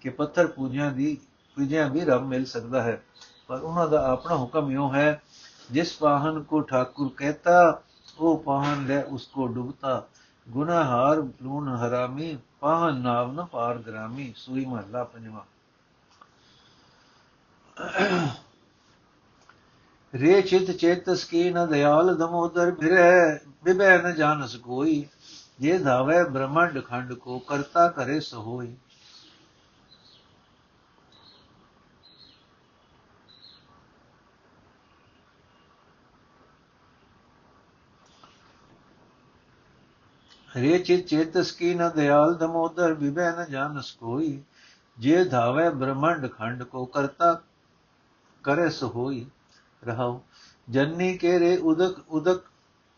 [0.00, 1.18] ਕਿ ਪੱਥਰ ਪੂਜਿਆਂ ਦੀ,
[1.56, 3.02] ਪੂਜਿਆਂ ਵੀ ਰੱਬ ਮਿਲ ਸਕਦਾ ਹੈ।
[3.48, 5.22] ਪਰ ਉਹਨਾਂ ਦਾ ਆਪਣਾ ਹੁਕਮ ਇਹੋ ਹੈ,
[5.70, 7.82] ਜਿਸ ਪਾਹਨ ਕੋ ਠਾਕੁਰ ਕਹਤਾ,
[8.18, 10.06] ਉਹ ਪਾਹਨ ਲੈ ਉਸਕੋ ਡੁਬਤਾ।
[10.48, 15.46] ਗੁਨਾਹਰ ਲੂਣ ਹਰਾਮੀ, ਪਾਹਨ ਨਾਮ ਨ ਪਾਰ ਗ੍ਰਾਮੀ, ਸੂਈ ਮਹਲਾ ਪੰਜਵਾ।
[20.14, 25.06] ਰੇ ਚਿਤ ਚੇਤਸ ਕੀ ਨ ਦਿਆਲ ਦਮੋਦਰ ਬਿਰਹਿ ਬਿਬੈ ਨ ਜਾਣਸ ਕੋਈ
[25.60, 28.74] ਜੇ ਧਾਵੇ ਬ੍ਰਹਮੰਡ ਖੰਡ ਕੋ ਕਰਤਾ ਕਰੇ ਸੋਈ
[40.50, 44.40] ਹਰੇ ਚਿਤ ਚੇਤਸ ਕੀ ਨ ਦਿਆਲ ਦਮੋਦਰ ਵਿਭੈ ਨ ਜਾਣਸ ਕੋਈ
[44.98, 47.40] ਜੇ ਧਾਵੇ ਬ੍ਰਹਮੰਡ ਖੰਡ ਕੋ ਕਰਤਾ
[48.44, 49.26] ਕਰੇ ਸੋ ਹੋਈ
[49.77, 50.19] होई रहाओ
[50.67, 52.43] जन्नी के रे उदक उदक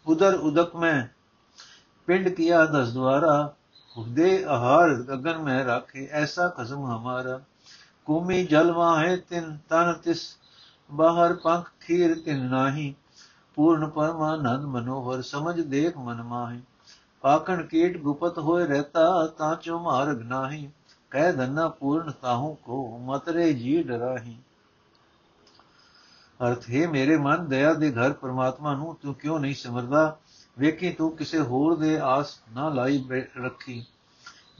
[0.07, 1.09] उदर उदक में
[2.07, 3.35] पिंड किया दस द्वारा
[3.95, 7.37] दे आहार गगन में राखे ऐसा खसम हमारा
[8.07, 10.23] कुमी जल है तिन तन तिस
[10.89, 12.87] बाहर पंख खीर तिन नाही
[13.57, 16.59] पूर्ण परमानंद मनोहर समझ देख मन माही
[17.23, 19.05] पाखण कीट गुपत होए रहता
[19.39, 20.61] ताचो मार्ग नाही
[21.11, 24.37] कह धन्ना पूर्ण ताहू को मतरे जी डराही
[26.48, 30.18] ਅਰਥ, ਹੈ ਮੇਰੇ ਮਨ, ਦਇਆ ਦੇ ਘਰ ਪਰਮਾਤਮਾ ਨੂੰ ਤੂੰ ਕਿਉਂ ਨਹੀਂ ਸਿਮਰਦਾ?
[30.58, 33.04] ਵੇਖੀ ਤੂੰ ਕਿਸੇ ਹੋਰ ਦੇ ਆਸ ਨਾ ਲਾਈ
[33.44, 33.86] ਰੱਖੀ।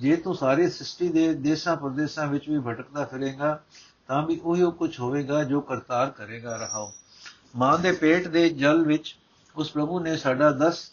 [0.01, 3.61] ਜੇ ਤੂੰ ਸਾਰੀ ਸ੍ਰਿਸ਼ਟੀ ਦੇ ਦੇਸ਼ਾਂ ਪ੍ਰਦੇਸ਼ਾਂ ਵਿੱਚ ਵੀ ਭਟਕਦਾ ਫਿਰੇਗਾ,
[4.09, 6.93] ਤਾਂ ਵੀ ਉਹੀ ਕੁਝ ਹੋਵੇਗਾ ਜੋ ਕਰਤਾਰ ਕਰੇਗਾ। ਰਹਾਓ।
[7.57, 9.16] ਮਾਂ ਦੇ ਪੇਟ ਦੇ ਜਲ ਵਿੱਚ
[9.57, 10.93] ਉਸ ਪ੍ਰਭੂ ਨੇ ਸਾਡਾ 10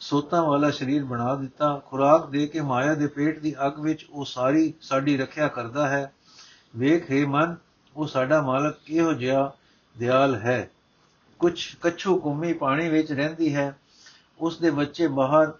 [0.00, 4.24] ਸੋਤਾਂ ਵਾਲਾ ਸਰੀਰ ਬਣਾ ਦਿੱਤਾ। ਖੁਰਾਕ ਦੇ ਕੇ ਮਾਇਆ ਦੇ ਪੇਟ ਦੀ ਅੱਗ ਵਿੱਚ ਉਹ
[4.24, 6.12] ਸਾਰੀ ਸਾਡੀ ਰੱਖਿਆ ਕਰਦਾ ਹੈ।
[6.76, 7.56] ਵੇਖ, ਹੈ ਮਨ,
[7.96, 9.52] ਉਹ ਸਾਡਾ ਮਾਲਕ ਕਿਹੋ ਜਿਹਾ
[9.98, 10.70] ਦਿਆਲ ਹੈ।
[11.38, 13.78] ਕੁਝ ਕੱਛੂ ਕੁੰਮੀ ਪਾਣੀ ਵਿੱਚ ਰਹਿੰਦੀ ਹੈ।
[14.40, 15.52] ਉਸ ਦੇ ਬੱਚੇ ਬਾਹਰ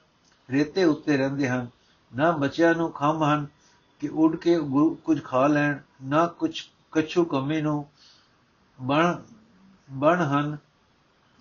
[0.51, 1.67] ਰੇਤੇ ਉੱਤੇ ਰਹਿੰਦੇ ਹਨ।
[2.17, 3.47] ਨਾ ਬੱਚਿਆਂ ਨੂੰ ਖੰਭ ਹਨ
[4.01, 4.59] ਕਿ ਉੱਡ ਕੇ
[5.05, 7.87] ਕੁਝ ਖਾ ਲੈਣ। ਨਾ ਕੁਝ ਕੱਛੂ ਕੰਮੀ ਨੂੰ
[8.81, 9.15] ਬਣ
[9.91, 10.57] ਬਣ ਹਨ,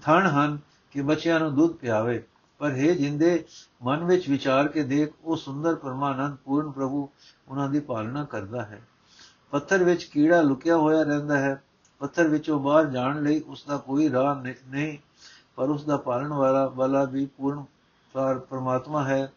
[0.03, 0.59] ਥਣ ਹਨ
[0.91, 2.23] ਕਿ ਬੱਚਿਆਂ ਨੂੰ ਦੁੱਧ ਪਿਆਵੇ।
[2.59, 3.45] ਪਰ ਹੈ ਜਿੰਦੇ,
[3.83, 7.09] ਮਨ ਵਿੱਚ ਵਿਚਾਰ ਕੇ ਦੇਖ, ਉਹ ਸੁੰਦਰ ਪਰਮਾਨੰਦ ਪੂਰਨ ਪ੍ਰਭੂ
[7.47, 8.81] ਉਹਨਾਂ ਦੀ ਪਾਲਣਾ ਕਰਦਾ ਹੈ।
[9.51, 11.63] ਪੱਥਰ ਵਿੱਚ ਕੀੜਾ ਲੁਕਿਆ ਹੋਇਆ ਰਹਿੰਦਾ ਹੈ।
[11.99, 14.35] ਪੱਥਰ ਵਿੱਚੋਂ ਬਾਹਰ ਜਾਣ ਲਈ ਉਸ ਦਾ ਕੋਈ ਰਾਹ
[14.67, 14.97] ਨਹੀਂ,
[15.55, 17.65] ਪਰ ਉਸ ਦਾ ਪਾਲਣ ਵਾਲਾ ਵਾਲਾ ਵੀ ਪੂਰਨ
[18.13, 19.33] ਪਰ ਪਰਮਾਤਮਾ ਹੈ।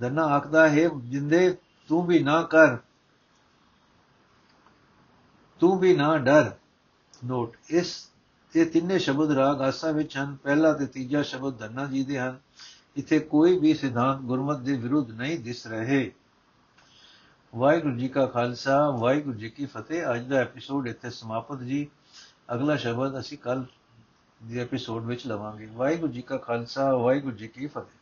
[0.00, 1.56] ਦੰਨਾ ਆਖਦਾ, ਹੈ ਜਿੰਦੇ,
[1.88, 2.76] ਤੂੰ ਵੀ ਨਾ ਕਰ।
[5.60, 6.50] ਤੂੰ ਵੀ ਨਾ ਡਰ।
[7.24, 8.10] ਨੋਟ, ਇਸ
[8.56, 12.38] ਇਹ ਤਿੰਨੇ ਸ਼ਬਦ ਰਾਗ ਆਸਾ ਵਿੱਚ ਹਨ। ਪਹਿਲਾ ਤੇ ਤੀਜਾ ਸ਼ਬਦ ਦੰਨਾ ਜੀ ਦੇ ਹਨ।
[12.96, 16.12] ਇੱਥੇ ਕੋਈ ਵੀ ਸਿਧਾਂਤ ਗੁਰਮਤ ਦੇ ਵਿਰੁੱਧ ਨਹੀਂ ਦਿਸ ਰਹੇ।
[17.54, 21.88] ਵਾਹਿਗੁਰੂ ਜੀ ਕਾ ਖਾਲਸਾ, ਵਾਹਿਗੁਰੂ ਜੀ ਕੀ ਫਤਿਹ। ਅੱਜ ਦਾ ਐਪੀਸੋਡ ਇੱਥੇ ਸਮਾਪਤ ਜੀ।
[22.54, 23.64] ਅਗਲਾ ਸ਼ਬਦ ਅਸੀਂ ਕੱਲ
[24.42, 27.97] ਦੇ ਐਪੀਸੋਡ ਵਿੱਚ ਲਵਾਂਗੇ। ਵਾਹਿਗੁਰੂ ਜੀ ਕਾ ਖਾਲਸਾ, ਵਾਹਿਗੁਰੂ ਜੀ ਕੀ ਫਤਿਹ।